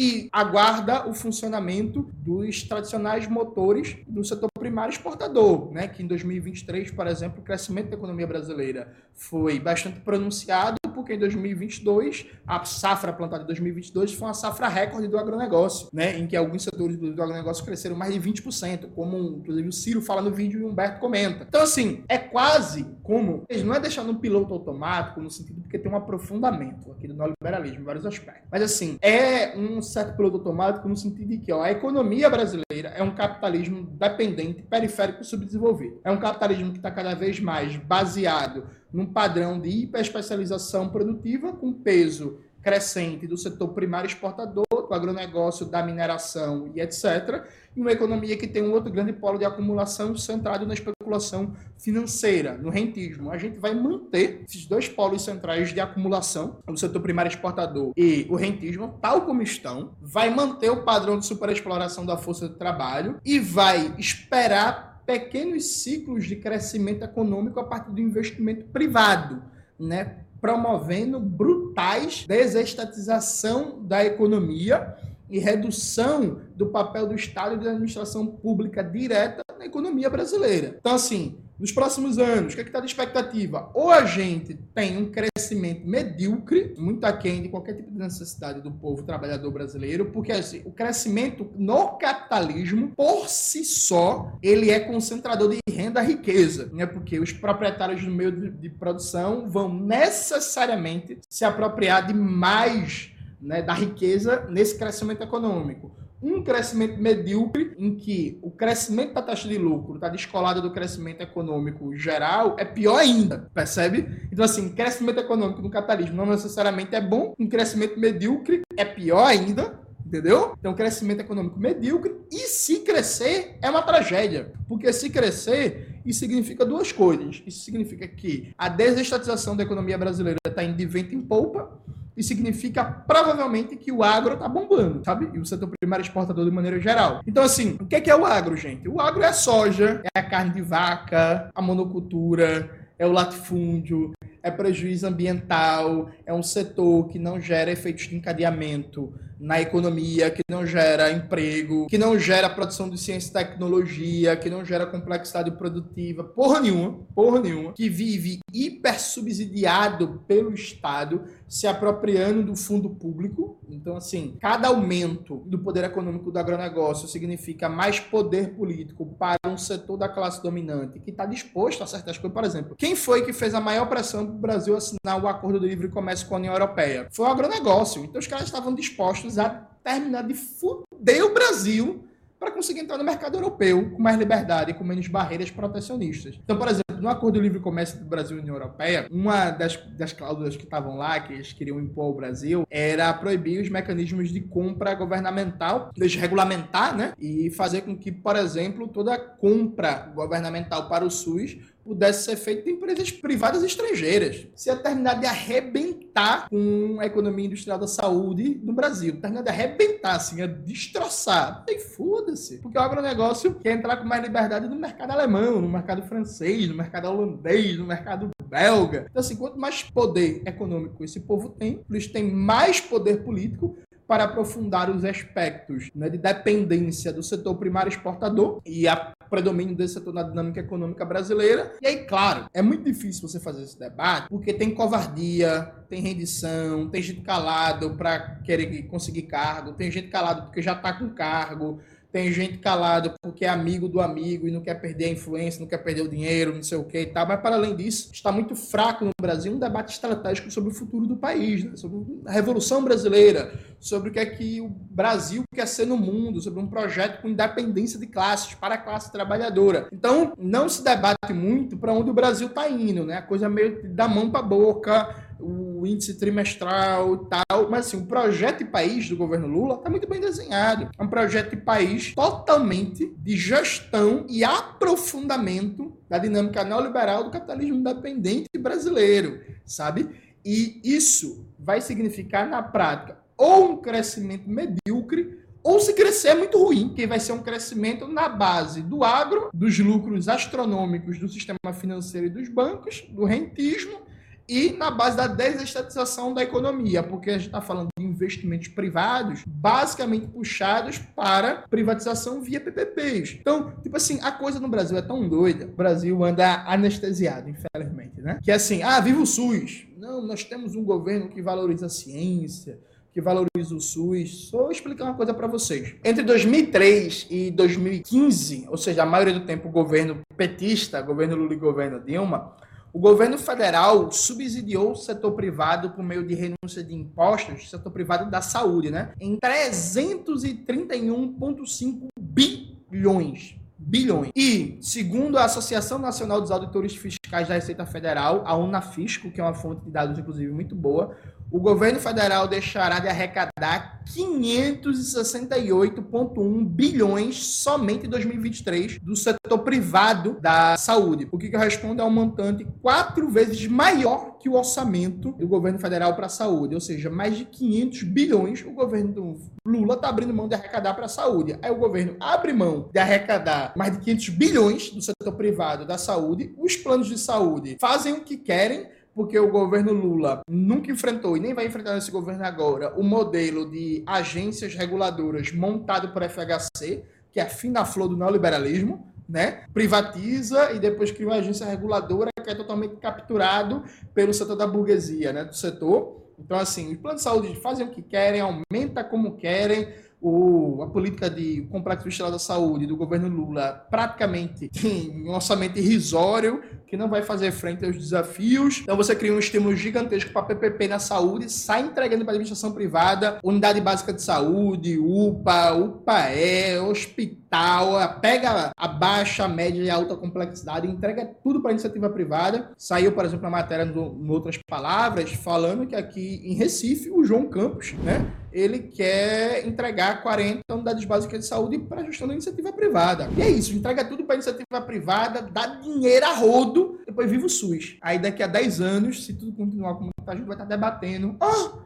e 0.00 0.28
aguarda 0.32 1.08
o 1.08 1.12
funcionamento 1.12 2.08
dos 2.18 2.62
tradicionais 2.62 3.26
motores 3.26 3.96
do 4.06 4.24
setor 4.24 4.48
primário 4.56 4.92
exportador, 4.92 5.72
né? 5.72 5.88
que 5.88 6.04
em 6.04 6.06
2023, 6.06 6.92
por 6.92 7.08
exemplo, 7.08 7.40
o 7.40 7.42
crescimento 7.42 7.90
da 7.90 7.96
economia 7.96 8.26
brasileira 8.26 8.94
foi 9.12 9.58
bastante 9.58 9.98
pronunciado, 9.98 10.77
porque 10.98 11.14
em 11.14 11.18
2022, 11.18 12.26
a 12.46 12.64
safra 12.64 13.12
plantada 13.12 13.44
em 13.44 13.46
2022 13.46 14.14
foi 14.14 14.28
uma 14.28 14.34
safra 14.34 14.68
recorde 14.68 15.06
do 15.06 15.16
agronegócio, 15.16 15.88
né? 15.92 16.18
em 16.18 16.26
que 16.26 16.36
alguns 16.36 16.64
setores 16.64 16.96
do, 16.96 17.22
agronegócio 17.22 17.64
cresceram 17.64 17.96
mais 17.96 18.12
de 18.12 18.20
20%, 18.20 18.90
como 18.94 19.16
inclusive 19.38 19.68
o 19.68 19.72
Ciro 19.72 20.02
fala 20.02 20.20
no 20.20 20.32
vídeo 20.32 20.60
e 20.60 20.64
o 20.64 20.68
Humberto 20.68 20.98
comenta. 21.00 21.46
Então, 21.48 21.62
assim, 21.62 22.02
é 22.08 22.18
quase 22.18 22.84
como, 23.02 23.44
não 23.64 23.74
é 23.74 23.80
deixar 23.80 24.02
no 24.02 24.16
piloto 24.16 24.52
automático, 24.52 25.20
no 25.20 25.30
sentido 25.30 25.60
porque 25.62 25.78
tem 25.78 25.90
um 25.90 25.96
aprofundamento 25.96 26.90
aqui 26.92 27.06
do 27.06 27.14
neoliberalismo 27.14 27.80
em 27.80 27.84
vários 27.84 28.04
aspectos, 28.04 28.48
mas 28.50 28.62
assim, 28.62 28.98
é 29.00 29.56
um 29.56 29.80
certo 29.80 30.16
piloto 30.16 30.38
automático 30.38 30.88
no 30.88 30.96
sentido 30.96 31.28
de 31.28 31.38
que 31.38 31.52
ó, 31.52 31.62
a 31.62 31.70
economia 31.70 32.28
brasileira 32.28 32.88
é 32.88 33.02
um 33.02 33.14
capitalismo 33.14 33.82
dependente, 33.82 34.62
periférico 34.62 35.24
subdesenvolvido. 35.24 36.00
É 36.04 36.10
um 36.10 36.18
capitalismo 36.18 36.72
que 36.72 36.78
está 36.78 36.90
cada 36.90 37.14
vez 37.14 37.40
mais 37.40 37.76
baseado 37.76 38.66
num 38.92 39.06
padrão 39.06 39.60
de 39.60 39.68
hiperespecialização 39.68 40.88
produtiva 40.88 41.52
com 41.52 41.72
peso 41.72 42.38
crescente 42.62 43.26
do 43.26 43.36
setor 43.36 43.68
primário 43.68 44.08
exportador, 44.08 44.64
do 44.68 44.94
agronegócio, 44.94 45.66
da 45.66 45.82
mineração 45.82 46.70
e 46.74 46.80
etc. 46.80 47.44
E 47.76 47.80
uma 47.80 47.92
economia 47.92 48.36
que 48.36 48.46
tem 48.46 48.62
um 48.62 48.72
outro 48.72 48.90
grande 48.90 49.12
polo 49.12 49.38
de 49.38 49.44
acumulação 49.44 50.16
centrado 50.16 50.66
na 50.66 50.74
especulação 50.74 51.54
financeira, 51.78 52.58
no 52.58 52.70
rentismo. 52.70 53.30
A 53.30 53.38
gente 53.38 53.58
vai 53.58 53.74
manter 53.74 54.42
esses 54.46 54.66
dois 54.66 54.88
polos 54.88 55.22
centrais 55.22 55.72
de 55.72 55.80
acumulação, 55.80 56.58
o 56.66 56.76
setor 56.76 57.00
primário 57.00 57.28
exportador 57.28 57.92
e 57.96 58.26
o 58.28 58.36
rentismo, 58.36 58.98
tal 59.00 59.22
como 59.22 59.42
estão, 59.42 59.92
vai 60.00 60.30
manter 60.30 60.70
o 60.70 60.82
padrão 60.82 61.18
de 61.18 61.26
superexploração 61.26 62.04
da 62.04 62.16
força 62.16 62.48
de 62.48 62.54
trabalho 62.56 63.20
e 63.24 63.38
vai 63.38 63.94
esperar 63.98 64.87
pequenos 65.08 65.64
ciclos 65.64 66.26
de 66.26 66.36
crescimento 66.36 67.02
econômico 67.02 67.58
a 67.58 67.64
partir 67.64 67.90
do 67.92 68.00
investimento 68.02 68.66
privado, 68.66 69.42
né? 69.80 70.18
promovendo 70.38 71.18
brutais 71.18 72.26
desestatização 72.28 73.82
da 73.82 74.04
economia 74.04 74.94
e 75.30 75.38
redução 75.38 76.42
do 76.54 76.66
papel 76.66 77.06
do 77.06 77.14
Estado 77.14 77.54
e 77.54 77.64
da 77.64 77.70
administração 77.70 78.26
pública 78.26 78.84
direta 78.84 79.42
na 79.58 79.64
economia 79.64 80.10
brasileira. 80.10 80.76
Então, 80.78 80.94
assim, 80.94 81.38
nos 81.58 81.72
próximos 81.72 82.18
anos, 82.18 82.52
o 82.52 82.56
que 82.56 82.62
é 82.62 82.64
está 82.64 82.78
de 82.78 82.86
expectativa? 82.86 83.70
Ou 83.74 83.90
a 83.90 84.04
gente 84.04 84.54
tem 84.72 84.96
um 84.96 85.10
crescimento 85.10 85.86
medíocre, 85.86 86.74
muito 86.78 87.04
aquém 87.04 87.42
de 87.42 87.48
qualquer 87.48 87.74
tipo 87.74 87.90
de 87.90 87.98
necessidade 87.98 88.60
do 88.60 88.70
povo 88.70 89.02
trabalhador 89.02 89.50
brasileiro, 89.50 90.06
porque 90.06 90.30
assim, 90.30 90.62
o 90.64 90.70
crescimento 90.70 91.50
no 91.56 91.98
capitalismo, 91.98 92.92
por 92.94 93.28
si 93.28 93.64
só, 93.64 94.38
ele 94.40 94.70
é 94.70 94.78
concentrador 94.78 95.50
de 95.50 95.58
renda, 95.68 96.00
riqueza, 96.00 96.70
né? 96.72 96.86
porque 96.86 97.18
os 97.18 97.32
proprietários 97.32 98.04
do 98.04 98.10
meio 98.10 98.30
de, 98.30 98.50
de 98.50 98.68
produção 98.68 99.48
vão 99.48 99.72
necessariamente 99.72 101.18
se 101.28 101.44
apropriar 101.44 102.06
de 102.06 102.14
mais 102.14 103.10
né, 103.40 103.62
da 103.62 103.72
riqueza 103.72 104.46
nesse 104.48 104.78
crescimento 104.78 105.22
econômico 105.22 105.98
um 106.22 106.42
crescimento 106.42 107.00
medíocre, 107.00 107.74
em 107.78 107.94
que 107.94 108.38
o 108.42 108.50
crescimento 108.50 109.14
da 109.14 109.22
taxa 109.22 109.48
de 109.48 109.56
lucro 109.56 109.94
está 109.94 110.08
descolado 110.08 110.60
do 110.60 110.72
crescimento 110.72 111.20
econômico 111.20 111.96
geral, 111.96 112.56
é 112.58 112.64
pior 112.64 112.96
ainda, 112.96 113.48
percebe? 113.54 114.28
Então, 114.32 114.44
assim, 114.44 114.74
crescimento 114.74 115.20
econômico 115.20 115.62
no 115.62 115.70
capitalismo 115.70 116.16
não 116.16 116.26
necessariamente 116.26 116.94
é 116.94 117.00
bom, 117.00 117.34
um 117.38 117.48
crescimento 117.48 117.98
medíocre 117.98 118.62
é 118.76 118.84
pior 118.84 119.24
ainda, 119.24 119.78
entendeu? 120.08 120.54
Então, 120.58 120.74
crescimento 120.74 121.20
econômico 121.20 121.60
medíocre, 121.60 122.14
e 122.32 122.40
se 122.48 122.80
crescer, 122.80 123.58
é 123.62 123.70
uma 123.70 123.82
tragédia, 123.82 124.52
porque 124.66 124.92
se 124.92 125.10
crescer, 125.10 126.00
isso 126.04 126.18
significa 126.18 126.64
duas 126.64 126.90
coisas. 126.90 127.42
Isso 127.46 127.60
significa 127.60 128.08
que 128.08 128.52
a 128.56 128.68
desestatização 128.68 129.54
da 129.54 129.62
economia 129.62 129.98
brasileira 129.98 130.38
está 130.46 130.64
indo 130.64 130.76
de 130.76 130.86
vento 130.86 131.14
em 131.14 131.20
polpa, 131.20 131.78
e 132.16 132.22
significa 132.22 132.82
provavelmente 132.84 133.76
que 133.76 133.92
o 133.92 134.02
agro 134.02 134.36
tá 134.36 134.48
bombando, 134.48 135.04
sabe? 135.04 135.30
E 135.32 135.38
o 135.38 135.46
setor 135.46 135.70
primário 135.78 136.02
exportador 136.02 136.44
de 136.44 136.50
maneira 136.50 136.80
geral. 136.80 137.20
Então, 137.24 137.44
assim, 137.44 137.76
o 137.80 137.86
que 137.86 137.94
é, 137.94 138.00
que 138.00 138.10
é 138.10 138.16
o 138.16 138.26
agro, 138.26 138.56
gente? 138.56 138.88
O 138.88 139.00
agro 139.00 139.22
é 139.22 139.28
a 139.28 139.32
soja, 139.32 140.02
é 140.12 140.18
a 140.18 140.22
carne 140.24 140.52
de 140.52 140.60
vaca, 140.60 141.48
a 141.54 141.62
monocultura, 141.62 142.88
é 142.98 143.06
o 143.06 143.12
latifúndio, 143.12 144.10
é 144.42 144.50
prejuízo 144.50 145.06
ambiental, 145.06 146.10
é 146.24 146.32
um 146.32 146.42
setor 146.42 147.08
que 147.08 147.18
não 147.18 147.40
gera 147.40 147.70
efeitos 147.70 148.08
de 148.08 148.16
encadeamento 148.16 149.12
na 149.40 149.60
economia, 149.60 150.30
que 150.30 150.42
não 150.50 150.66
gera 150.66 151.12
emprego, 151.12 151.86
que 151.86 151.96
não 151.96 152.18
gera 152.18 152.50
produção 152.50 152.90
de 152.90 152.98
ciência 152.98 153.30
e 153.30 153.32
tecnologia, 153.32 154.36
que 154.36 154.50
não 154.50 154.64
gera 154.64 154.86
complexidade 154.86 155.50
produtiva, 155.52 156.24
porra 156.24 156.60
nenhuma, 156.60 156.98
porra 157.14 157.40
nenhuma, 157.40 157.72
que 157.72 157.88
vive 157.88 158.40
hiper 158.52 159.00
subsidiado 159.00 160.24
pelo 160.26 160.52
Estado, 160.52 161.24
se 161.46 161.66
apropriando 161.66 162.42
do 162.42 162.56
fundo 162.56 162.90
público. 162.90 163.60
Então, 163.68 163.96
assim, 163.96 164.36
cada 164.40 164.68
aumento 164.68 165.36
do 165.46 165.58
poder 165.58 165.84
econômico 165.84 166.32
do 166.32 166.38
agronegócio 166.38 167.08
significa 167.08 167.68
mais 167.68 168.00
poder 168.00 168.54
político 168.54 169.06
para 169.18 169.38
um 169.46 169.56
setor 169.56 169.96
da 169.96 170.08
classe 170.08 170.42
dominante 170.42 170.98
que 170.98 171.10
está 171.10 171.24
disposto 171.24 171.82
a 171.82 171.86
certas 171.86 172.18
coisas. 172.18 172.34
Por 172.34 172.44
exemplo, 172.44 172.74
quem 172.76 172.96
foi 172.96 173.24
que 173.24 173.32
fez 173.32 173.54
a 173.54 173.60
maior 173.60 173.86
pressão 173.86 174.24
para 174.28 174.36
o 174.36 174.40
Brasil 174.40 174.76
assinar 174.76 175.22
o 175.22 175.28
acordo 175.28 175.60
de 175.60 175.66
livre 175.66 175.88
comércio 175.88 176.26
com 176.28 176.34
a 176.34 176.38
União 176.38 176.52
Europeia? 176.52 177.08
Foi 177.10 177.26
o 177.26 177.28
agronegócio. 177.28 178.04
Então, 178.04 178.18
os 178.18 178.26
caras 178.26 178.46
estavam 178.46 178.74
dispostos 178.74 179.38
a 179.38 179.48
terminar 179.82 180.26
de 180.26 180.34
fuder 180.34 181.24
o 181.24 181.32
Brasil 181.32 182.04
para 182.38 182.52
conseguir 182.52 182.80
entrar 182.80 182.96
no 182.96 183.04
mercado 183.04 183.36
europeu 183.36 183.90
com 183.90 184.00
mais 184.00 184.16
liberdade 184.16 184.74
com 184.74 184.84
menos 184.84 185.08
barreiras 185.08 185.50
protecionistas. 185.50 186.38
Então, 186.44 186.56
por 186.56 186.68
exemplo, 186.68 186.84
no 187.00 187.08
Acordo 187.08 187.34
de 187.34 187.40
Livre 187.40 187.60
Comércio 187.60 187.98
do 187.98 188.04
Brasil 188.04 188.36
e 188.36 188.40
União 188.40 188.54
Europeia, 188.54 189.06
uma 189.10 189.50
das, 189.50 189.76
das 189.96 190.12
cláusulas 190.12 190.56
que 190.56 190.64
estavam 190.64 190.96
lá, 190.96 191.18
que 191.20 191.32
eles 191.32 191.52
queriam 191.52 191.80
impor 191.80 192.06
ao 192.06 192.14
Brasil, 192.14 192.66
era 192.70 193.12
proibir 193.12 193.60
os 193.60 193.68
mecanismos 193.68 194.30
de 194.30 194.40
compra 194.40 194.94
governamental, 194.94 195.90
desregulamentar, 195.94 196.96
né? 196.96 197.12
E 197.18 197.50
fazer 197.50 197.82
com 197.82 197.96
que, 197.96 198.12
por 198.12 198.36
exemplo, 198.36 198.88
toda 198.88 199.18
compra 199.18 200.10
governamental 200.14 200.88
para 200.88 201.04
o 201.04 201.10
SUS 201.10 201.58
pudesse 201.88 202.24
ser 202.24 202.36
feito 202.36 202.68
em 202.68 202.74
empresas 202.74 203.10
privadas 203.10 203.62
estrangeiras. 203.62 204.46
Se 204.54 204.68
ia 204.68 204.76
terminar 204.76 205.14
de 205.14 205.26
arrebentar 205.26 206.48
com 206.48 206.98
a 207.00 207.06
economia 207.06 207.46
industrial 207.46 207.78
da 207.78 207.86
saúde 207.86 208.60
no 208.62 208.72
Brasil. 208.72 209.18
Terminar 209.20 209.42
de 209.42 209.48
arrebentar, 209.48 210.16
assim, 210.16 210.38
ia 210.38 210.46
destroçar. 210.46 211.64
E 211.68 211.78
foda-se. 211.78 212.58
Porque 212.58 212.76
o 212.76 212.80
agronegócio 212.80 213.54
quer 213.54 213.72
entrar 213.72 213.96
com 213.96 214.04
mais 214.04 214.22
liberdade 214.22 214.68
no 214.68 214.76
mercado 214.76 215.12
alemão, 215.12 215.60
no 215.60 215.68
mercado 215.68 216.02
francês, 216.02 216.68
no 216.68 216.76
mercado 216.76 217.08
holandês, 217.08 217.78
no 217.78 217.86
mercado 217.86 218.30
belga. 218.48 219.06
Então, 219.10 219.20
assim, 219.20 219.36
quanto 219.36 219.58
mais 219.58 219.82
poder 219.82 220.42
econômico 220.46 221.04
esse 221.04 221.20
povo 221.20 221.50
tem, 221.50 221.80
eles 221.90 222.06
têm 222.06 222.30
mais 222.30 222.80
poder 222.80 223.22
político 223.22 223.76
para 224.08 224.24
aprofundar 224.24 224.88
os 224.90 225.04
aspectos 225.04 225.90
né, 225.94 226.08
de 226.08 226.16
dependência 226.16 227.12
do 227.12 227.22
setor 227.22 227.56
primário 227.56 227.90
exportador 227.90 228.62
e 228.64 228.88
a 228.88 229.12
predomínio 229.28 229.76
desse 229.76 229.94
setor 229.94 230.14
na 230.14 230.22
dinâmica 230.22 230.60
econômica 230.60 231.04
brasileira. 231.04 231.74
E 231.82 231.86
aí, 231.86 232.06
claro, 232.06 232.46
é 232.54 232.62
muito 232.62 232.84
difícil 232.84 233.28
você 233.28 233.38
fazer 233.38 233.62
esse 233.62 233.78
debate, 233.78 234.28
porque 234.30 234.54
tem 234.54 234.74
covardia, 234.74 235.70
tem 235.90 236.00
rendição, 236.00 236.88
tem 236.88 237.02
gente 237.02 237.20
calado 237.20 237.90
para 237.90 238.36
querer 238.36 238.84
conseguir 238.84 239.22
cargo, 239.22 239.72
tem 239.72 239.90
gente 239.90 240.08
calado 240.08 240.44
porque 240.44 240.62
já 240.62 240.72
está 240.72 240.94
com 240.94 241.10
cargo, 241.10 241.78
tem 242.10 242.32
gente 242.32 242.58
calada 242.58 243.14
porque 243.22 243.44
é 243.44 243.48
amigo 243.48 243.88
do 243.88 244.00
amigo 244.00 244.48
e 244.48 244.50
não 244.50 244.60
quer 244.60 244.74
perder 244.74 245.06
a 245.06 245.10
influência, 245.10 245.60
não 245.60 245.66
quer 245.66 245.78
perder 245.78 246.02
o 246.02 246.08
dinheiro, 246.08 246.54
não 246.54 246.62
sei 246.62 246.78
o 246.78 246.84
que 246.84 247.00
e 247.00 247.06
tal. 247.06 247.26
Mas, 247.26 247.40
para 247.40 247.56
além 247.56 247.76
disso, 247.76 248.10
está 248.12 248.32
muito 248.32 248.54
fraco 248.54 249.04
no 249.04 249.10
Brasil 249.20 249.52
um 249.52 249.58
debate 249.58 249.92
estratégico 249.92 250.50
sobre 250.50 250.70
o 250.70 250.74
futuro 250.74 251.06
do 251.06 251.16
país, 251.16 251.64
né? 251.64 251.76
sobre 251.76 252.20
a 252.26 252.32
Revolução 252.32 252.82
Brasileira, 252.82 253.52
sobre 253.78 254.08
o 254.08 254.12
que 254.12 254.18
é 254.18 254.26
que 254.26 254.60
o 254.60 254.68
Brasil 254.68 255.42
quer 255.54 255.66
ser 255.66 255.86
no 255.86 255.96
mundo, 255.96 256.40
sobre 256.40 256.60
um 256.60 256.66
projeto 256.66 257.20
com 257.20 257.28
independência 257.28 257.98
de 257.98 258.06
classes 258.06 258.54
para 258.54 258.76
a 258.76 258.78
classe 258.78 259.12
trabalhadora. 259.12 259.88
Então, 259.92 260.32
não 260.38 260.68
se 260.68 260.82
debate 260.82 261.32
muito 261.32 261.76
para 261.76 261.92
onde 261.92 262.10
o 262.10 262.14
Brasil 262.14 262.48
está 262.48 262.68
indo, 262.68 263.04
né? 263.04 263.16
A 263.16 263.22
coisa 263.22 263.48
meio 263.48 263.88
da 263.94 264.08
mão 264.08 264.30
para 264.30 264.40
a 264.40 264.42
boca, 264.42 265.27
o 265.38 265.86
índice 265.86 266.18
trimestral 266.18 267.14
e 267.14 267.28
tal. 267.28 267.70
Mas 267.70 267.86
assim, 267.86 267.98
o 267.98 268.06
projeto 268.06 268.58
de 268.58 268.64
país 268.66 269.08
do 269.08 269.16
governo 269.16 269.46
Lula 269.46 269.74
está 269.74 269.88
muito 269.88 270.08
bem 270.08 270.20
desenhado. 270.20 270.90
É 270.98 271.02
um 271.02 271.08
projeto 271.08 271.50
de 271.50 271.56
país 271.56 272.14
totalmente 272.14 273.14
de 273.18 273.36
gestão 273.36 274.26
e 274.28 274.44
aprofundamento 274.44 275.96
da 276.08 276.18
dinâmica 276.18 276.64
neoliberal 276.64 277.24
do 277.24 277.30
capitalismo 277.30 277.76
independente 277.76 278.48
brasileiro, 278.58 279.40
sabe? 279.64 280.08
E 280.44 280.80
isso 280.82 281.46
vai 281.58 281.80
significar 281.80 282.48
na 282.48 282.62
prática 282.62 283.18
ou 283.36 283.72
um 283.72 283.76
crescimento 283.76 284.48
medíocre 284.48 285.38
ou 285.62 285.80
se 285.80 285.92
crescer 285.92 286.28
é 286.28 286.34
muito 286.34 286.56
ruim, 286.62 286.94
que 286.94 287.06
vai 287.06 287.20
ser 287.20 287.32
um 287.32 287.42
crescimento 287.42 288.08
na 288.08 288.28
base 288.28 288.80
do 288.80 289.04
agro, 289.04 289.50
dos 289.52 289.78
lucros 289.78 290.28
astronômicos 290.28 291.18
do 291.18 291.28
sistema 291.28 291.72
financeiro 291.74 292.26
e 292.26 292.30
dos 292.30 292.48
bancos, 292.48 293.04
do 293.10 293.24
rentismo 293.24 294.07
e 294.48 294.72
na 294.72 294.90
base 294.90 295.16
da 295.16 295.26
desestatização 295.26 296.32
da 296.32 296.42
economia, 296.42 297.02
porque 297.02 297.30
a 297.30 297.34
gente 297.34 297.46
está 297.46 297.60
falando 297.60 297.88
de 297.98 298.04
investimentos 298.04 298.68
privados 298.68 299.42
basicamente 299.46 300.26
puxados 300.28 300.98
para 300.98 301.64
privatização 301.68 302.40
via 302.40 302.60
PPPs. 302.60 303.36
Então, 303.40 303.72
tipo 303.82 303.96
assim, 303.96 304.18
a 304.22 304.32
coisa 304.32 304.58
no 304.58 304.68
Brasil 304.68 304.96
é 304.96 305.02
tão 305.02 305.28
doida, 305.28 305.66
o 305.66 305.76
Brasil 305.76 306.24
anda 306.24 306.64
anestesiado, 306.66 307.50
infelizmente, 307.50 308.20
né? 308.20 308.38
Que 308.42 308.50
é 308.50 308.54
assim, 308.54 308.82
ah, 308.82 308.98
viva 309.00 309.20
o 309.20 309.26
SUS! 309.26 309.86
Não, 309.96 310.22
nós 310.22 310.44
temos 310.44 310.74
um 310.74 310.84
governo 310.84 311.28
que 311.28 311.42
valoriza 311.42 311.86
a 311.86 311.90
ciência, 311.90 312.78
que 313.12 313.20
valoriza 313.20 313.74
o 313.74 313.80
SUS. 313.80 314.48
Só 314.48 314.58
vou 314.58 314.70
explicar 314.70 315.04
uma 315.04 315.14
coisa 315.14 315.34
para 315.34 315.48
vocês. 315.48 315.96
Entre 316.04 316.22
2003 316.22 317.26
e 317.28 317.50
2015, 317.50 318.66
ou 318.68 318.76
seja, 318.76 319.02
a 319.02 319.06
maioria 319.06 319.34
do 319.34 319.44
tempo 319.44 319.68
o 319.68 319.72
governo 319.72 320.20
petista, 320.36 321.02
governo 321.02 321.34
Lula 321.34 321.52
e 321.52 321.56
governo 321.56 322.00
Dilma, 322.00 322.56
o 322.92 322.98
governo 322.98 323.38
federal 323.38 324.10
subsidiou 324.10 324.90
o 324.92 324.96
setor 324.96 325.32
privado 325.32 325.90
por 325.90 326.02
meio 326.02 326.26
de 326.26 326.34
renúncia 326.34 326.82
de 326.82 326.94
impostos, 326.94 327.68
setor 327.68 327.90
privado 327.90 328.30
da 328.30 328.40
saúde, 328.40 328.90
né? 328.90 329.12
Em 329.20 329.38
331,5 329.38 332.08
bilhões 332.18 333.57
bilhões. 333.78 334.30
E, 334.34 334.78
segundo 334.82 335.38
a 335.38 335.44
Associação 335.44 335.98
Nacional 335.98 336.40
dos 336.40 336.50
Auditores 336.50 336.96
Fiscais 336.96 337.46
da 337.46 337.54
Receita 337.54 337.86
Federal, 337.86 338.42
a 338.44 338.56
UNAFisco, 338.56 339.30
que 339.30 339.40
é 339.40 339.44
uma 339.44 339.54
fonte 339.54 339.84
de 339.84 339.90
dados, 339.90 340.18
inclusive, 340.18 340.52
muito 340.52 340.74
boa, 340.74 341.16
o 341.50 341.58
governo 341.58 341.98
federal 341.98 342.46
deixará 342.46 342.98
de 342.98 343.08
arrecadar 343.08 344.02
568,1 344.06 346.64
bilhões 346.64 347.42
somente 347.42 348.06
em 348.06 348.10
2023 348.10 348.98
do 348.98 349.16
setor 349.16 349.60
privado 349.60 350.38
da 350.40 350.76
saúde, 350.76 351.26
o 351.32 351.38
que 351.38 351.50
corresponde 351.50 352.02
a 352.02 352.04
um 352.04 352.10
montante 352.10 352.66
quatro 352.82 353.30
vezes 353.30 353.66
maior 353.66 354.36
que 354.48 354.54
o 354.54 354.54
orçamento 354.54 355.32
do 355.32 355.46
governo 355.46 355.78
federal 355.78 356.16
para 356.16 356.26
a 356.26 356.30
saúde, 356.30 356.74
ou 356.74 356.80
seja, 356.80 357.10
mais 357.10 357.36
de 357.36 357.44
500 357.44 358.02
bilhões 358.04 358.64
o 358.64 358.70
governo 358.70 359.12
do 359.12 359.36
Lula 359.66 359.94
está 359.94 360.08
abrindo 360.08 360.32
mão 360.32 360.48
de 360.48 360.54
arrecadar 360.54 360.94
para 360.94 361.04
a 361.04 361.08
saúde. 361.08 361.58
Aí 361.60 361.70
o 361.70 361.76
governo 361.76 362.16
abre 362.18 362.54
mão 362.54 362.88
de 362.90 362.98
arrecadar 362.98 363.74
mais 363.76 363.92
de 363.92 363.98
500 363.98 364.28
bilhões 364.30 364.90
do 364.90 365.02
setor 365.02 365.32
privado 365.34 365.84
da 365.84 365.98
saúde, 365.98 366.54
os 366.56 366.76
planos 366.76 367.08
de 367.08 367.18
saúde 367.18 367.76
fazem 367.78 368.14
o 368.14 368.22
que 368.22 368.38
querem, 368.38 368.88
porque 369.14 369.38
o 369.38 369.50
governo 369.50 369.92
Lula 369.92 370.40
nunca 370.48 370.90
enfrentou 370.90 371.36
e 371.36 371.40
nem 371.40 371.52
vai 371.52 371.66
enfrentar 371.66 371.94
nesse 371.94 372.10
governo 372.10 372.44
agora 372.44 372.94
o 372.98 373.02
modelo 373.02 373.70
de 373.70 374.02
agências 374.06 374.74
reguladoras 374.74 375.52
montado 375.52 376.12
por 376.12 376.22
FHC, 376.22 377.02
que 377.30 377.38
é 377.38 377.42
a 377.42 377.48
fina 377.48 377.84
flor 377.84 378.08
do 378.08 378.16
neoliberalismo, 378.16 379.06
né? 379.28 379.64
Privatiza 379.74 380.72
e 380.72 380.78
depois 380.78 381.10
cria 381.10 381.26
uma 381.26 381.36
agência 381.36 381.66
reguladora 381.66 382.30
que 382.42 382.50
é 382.50 382.54
totalmente 382.54 382.96
capturado 382.96 383.84
pelo 384.14 384.32
setor 384.32 384.56
da 384.56 384.66
burguesia, 384.66 385.32
né? 385.32 385.44
Do 385.44 385.54
setor. 385.54 386.18
Então, 386.38 386.56
assim, 386.56 386.92
os 386.92 386.98
planos 386.98 387.20
de 387.20 387.24
saúde 387.24 387.60
fazem 387.60 387.86
o 387.86 387.90
que 387.90 388.00
querem, 388.00 388.40
aumenta 388.40 389.02
como 389.04 389.36
querem, 389.36 389.88
o, 390.20 390.82
a 390.82 390.86
política 390.88 391.30
de 391.30 391.62
complexo 391.70 392.04
visceral 392.04 392.32
da 392.32 392.38
saúde 392.38 392.86
do 392.86 392.96
governo 392.96 393.28
Lula 393.28 393.86
praticamente 393.90 394.68
tem 394.80 395.10
um 395.24 395.30
orçamento 395.30 395.78
irrisório 395.78 396.62
que 396.88 396.96
não 396.96 397.08
vai 397.08 397.22
fazer 397.22 397.52
frente 397.52 397.84
aos 397.84 397.96
desafios. 397.96 398.80
Então 398.82 398.96
você 398.96 399.14
cria 399.14 399.32
um 399.32 399.38
estímulo 399.38 399.76
gigantesco 399.76 400.32
para 400.32 400.54
PPP 400.54 400.88
na 400.88 400.98
saúde, 400.98 401.50
sai 401.50 401.82
entregando 401.82 402.24
para 402.24 402.32
a 402.32 402.34
administração 402.34 402.72
privada, 402.72 403.38
unidade 403.42 403.80
básica 403.80 404.12
de 404.12 404.22
saúde, 404.22 404.98
UPA, 404.98 405.74
UPAE, 405.74 406.78
hospital, 406.78 408.18
pega 408.20 408.70
a 408.76 408.88
baixa, 408.88 409.44
a 409.44 409.48
média 409.48 409.82
e 409.82 409.90
a 409.90 409.94
alta 409.94 410.16
complexidade, 410.16 410.86
entrega 410.86 411.30
tudo 411.42 411.60
para 411.60 411.70
a 411.70 411.72
iniciativa 411.72 412.08
privada. 412.08 412.70
Saiu, 412.76 413.12
por 413.12 413.24
exemplo, 413.24 413.46
a 413.46 413.50
matéria, 413.50 413.84
em 413.84 414.30
outras 414.30 414.58
palavras, 414.68 415.32
falando 415.32 415.86
que 415.86 415.94
aqui 415.94 416.40
em 416.44 416.54
Recife, 416.54 417.10
o 417.10 417.24
João 417.24 417.46
Campos, 417.46 417.92
né? 418.02 418.26
Ele 418.58 418.78
quer 418.80 419.66
entregar 419.66 420.22
40 420.22 420.62
unidades 420.70 421.04
básicas 421.04 421.40
de 421.40 421.46
saúde 421.46 421.78
para 421.78 422.00
a 422.00 422.04
gestão 422.04 422.26
da 422.26 422.34
iniciativa 422.34 422.72
privada. 422.72 423.28
E 423.36 423.42
é 423.42 423.48
isso, 423.48 423.74
entrega 423.74 424.04
tudo 424.04 424.24
para 424.24 424.34
a 424.34 424.36
iniciativa 424.36 424.80
privada, 424.82 425.42
dá 425.42 425.66
dinheiro 425.66 426.26
a 426.26 426.34
rodo, 426.34 427.00
depois 427.06 427.30
vive 427.30 427.44
o 427.44 427.48
SUS. 427.48 427.96
Aí 428.00 428.18
daqui 428.18 428.42
a 428.42 428.46
10 428.46 428.80
anos, 428.80 429.24
se 429.24 429.32
tudo 429.32 429.52
continuar 429.52 429.94
como 429.94 430.10
está, 430.18 430.32
a 430.32 430.36
gente 430.36 430.46
vai 430.46 430.54
estar 430.56 430.64
debatendo. 430.64 431.36
Ah, 431.40 431.78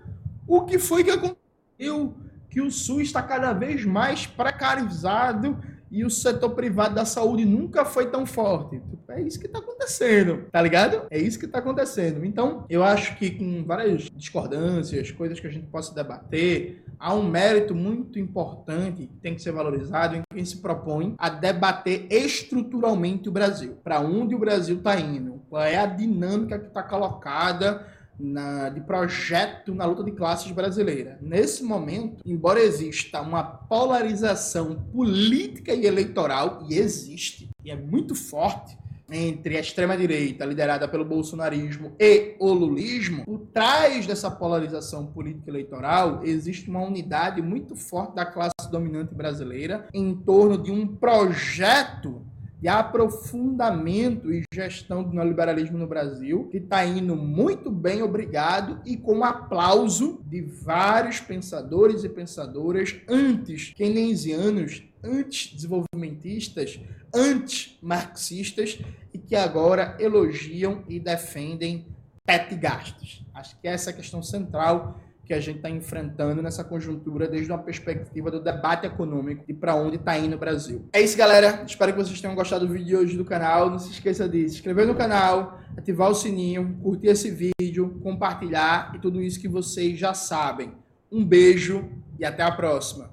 o 0.46 0.62
que 0.62 0.78
foi 0.78 1.04
que 1.04 1.10
aconteceu? 1.10 2.14
Que 2.48 2.60
o 2.60 2.70
SUS 2.70 3.02
está 3.02 3.22
cada 3.22 3.52
vez 3.52 3.84
mais 3.84 4.26
precarizado 4.26 5.58
e 5.92 6.06
o 6.06 6.10
setor 6.10 6.50
privado 6.50 6.94
da 6.94 7.04
saúde 7.04 7.44
nunca 7.44 7.84
foi 7.84 8.10
tão 8.10 8.24
forte. 8.24 8.80
É 9.10 9.20
isso 9.20 9.38
que 9.38 9.44
está 9.44 9.58
acontecendo, 9.58 10.46
tá 10.50 10.62
ligado? 10.62 11.06
É 11.10 11.18
isso 11.18 11.38
que 11.38 11.44
está 11.44 11.58
acontecendo. 11.58 12.24
Então, 12.24 12.64
eu 12.70 12.82
acho 12.82 13.14
que 13.18 13.30
com 13.30 13.62
várias 13.62 14.04
discordâncias, 14.16 15.10
coisas 15.10 15.38
que 15.38 15.46
a 15.46 15.50
gente 15.50 15.66
possa 15.66 15.94
debater, 15.94 16.82
há 16.98 17.14
um 17.14 17.28
mérito 17.28 17.74
muito 17.74 18.18
importante 18.18 19.06
que 19.06 19.16
tem 19.18 19.34
que 19.34 19.42
ser 19.42 19.52
valorizado 19.52 20.16
em 20.16 20.22
quem 20.32 20.44
se 20.46 20.62
propõe 20.62 21.14
a 21.18 21.28
debater 21.28 22.06
estruturalmente 22.10 23.28
o 23.28 23.32
Brasil. 23.32 23.76
Para 23.84 24.00
onde 24.00 24.34
o 24.34 24.38
Brasil 24.38 24.78
está 24.78 24.98
indo? 24.98 25.42
Qual 25.50 25.62
é 25.62 25.76
a 25.76 25.84
dinâmica 25.84 26.58
que 26.58 26.68
está 26.68 26.82
colocada 26.82 27.86
na, 28.22 28.68
de 28.68 28.80
projeto 28.80 29.74
na 29.74 29.84
luta 29.84 30.04
de 30.04 30.12
classes 30.12 30.50
brasileira. 30.52 31.18
Nesse 31.20 31.64
momento, 31.64 32.22
embora 32.24 32.60
exista 32.60 33.20
uma 33.20 33.42
polarização 33.42 34.76
política 34.92 35.74
e 35.74 35.86
eleitoral, 35.86 36.64
e 36.70 36.78
existe, 36.78 37.50
e 37.64 37.70
é 37.70 37.76
muito 37.76 38.14
forte, 38.14 38.78
entre 39.10 39.58
a 39.58 39.60
extrema-direita, 39.60 40.44
liderada 40.44 40.88
pelo 40.88 41.04
bolsonarismo, 41.04 41.92
e 41.98 42.34
o 42.38 42.50
lulismo, 42.52 43.24
por 43.24 43.40
trás 43.52 44.06
dessa 44.06 44.30
polarização 44.30 45.06
política 45.06 45.50
eleitoral, 45.50 46.24
existe 46.24 46.70
uma 46.70 46.80
unidade 46.80 47.42
muito 47.42 47.76
forte 47.76 48.14
da 48.14 48.24
classe 48.24 48.70
dominante 48.70 49.14
brasileira 49.14 49.86
em 49.92 50.14
torno 50.14 50.56
de 50.56 50.70
um 50.70 50.86
projeto 50.86 52.24
de 52.62 52.68
aprofundamento 52.68 54.32
e 54.32 54.44
gestão 54.54 55.02
do 55.02 55.12
neoliberalismo 55.12 55.76
no 55.76 55.88
Brasil, 55.88 56.46
que 56.48 56.58
está 56.58 56.86
indo 56.86 57.16
muito 57.16 57.72
bem, 57.72 58.02
obrigado, 58.02 58.80
e 58.86 58.96
com 58.96 59.24
aplauso 59.24 60.22
de 60.24 60.40
vários 60.40 61.18
pensadores 61.18 62.04
e 62.04 62.08
pensadoras 62.08 62.94
antes 63.08 63.72
keynesianos, 63.74 64.84
antes 65.02 65.52
desenvolvimentistas, 65.52 66.78
antes 67.12 67.76
marxistas 67.82 68.78
e 69.12 69.18
que 69.18 69.34
agora 69.34 69.96
elogiam 69.98 70.84
e 70.88 71.00
defendem 71.00 71.88
teto 72.24 72.56
gastos. 72.56 73.26
Acho 73.34 73.58
que 73.60 73.66
essa 73.66 73.90
é 73.90 73.92
a 73.92 73.96
questão 73.96 74.22
central 74.22 75.00
que 75.32 75.36
a 75.36 75.40
gente 75.40 75.56
está 75.56 75.70
enfrentando 75.70 76.42
nessa 76.42 76.62
conjuntura 76.62 77.26
desde 77.26 77.50
uma 77.50 77.62
perspectiva 77.62 78.30
do 78.30 78.38
debate 78.38 78.86
econômico 78.86 79.42
e 79.48 79.54
para 79.54 79.74
onde 79.74 79.96
está 79.96 80.18
indo 80.18 80.36
o 80.36 80.38
Brasil. 80.38 80.86
É 80.92 81.00
isso, 81.00 81.16
galera. 81.16 81.64
Espero 81.66 81.90
que 81.90 81.98
vocês 81.98 82.20
tenham 82.20 82.34
gostado 82.34 82.66
do 82.66 82.72
vídeo 82.74 82.86
de 82.86 82.96
hoje 82.96 83.16
do 83.16 83.24
canal. 83.24 83.70
Não 83.70 83.78
se 83.78 83.90
esqueça 83.90 84.28
de 84.28 84.46
se 84.46 84.56
inscrever 84.56 84.86
no 84.86 84.94
canal, 84.94 85.58
ativar 85.74 86.10
o 86.10 86.14
sininho, 86.14 86.78
curtir 86.82 87.06
esse 87.06 87.30
vídeo, 87.30 87.98
compartilhar 88.02 88.92
e 88.94 88.98
tudo 88.98 89.22
isso 89.22 89.40
que 89.40 89.48
vocês 89.48 89.98
já 89.98 90.12
sabem. 90.12 90.74
Um 91.10 91.24
beijo 91.24 91.88
e 92.18 92.26
até 92.26 92.42
a 92.42 92.52
próxima. 92.52 93.10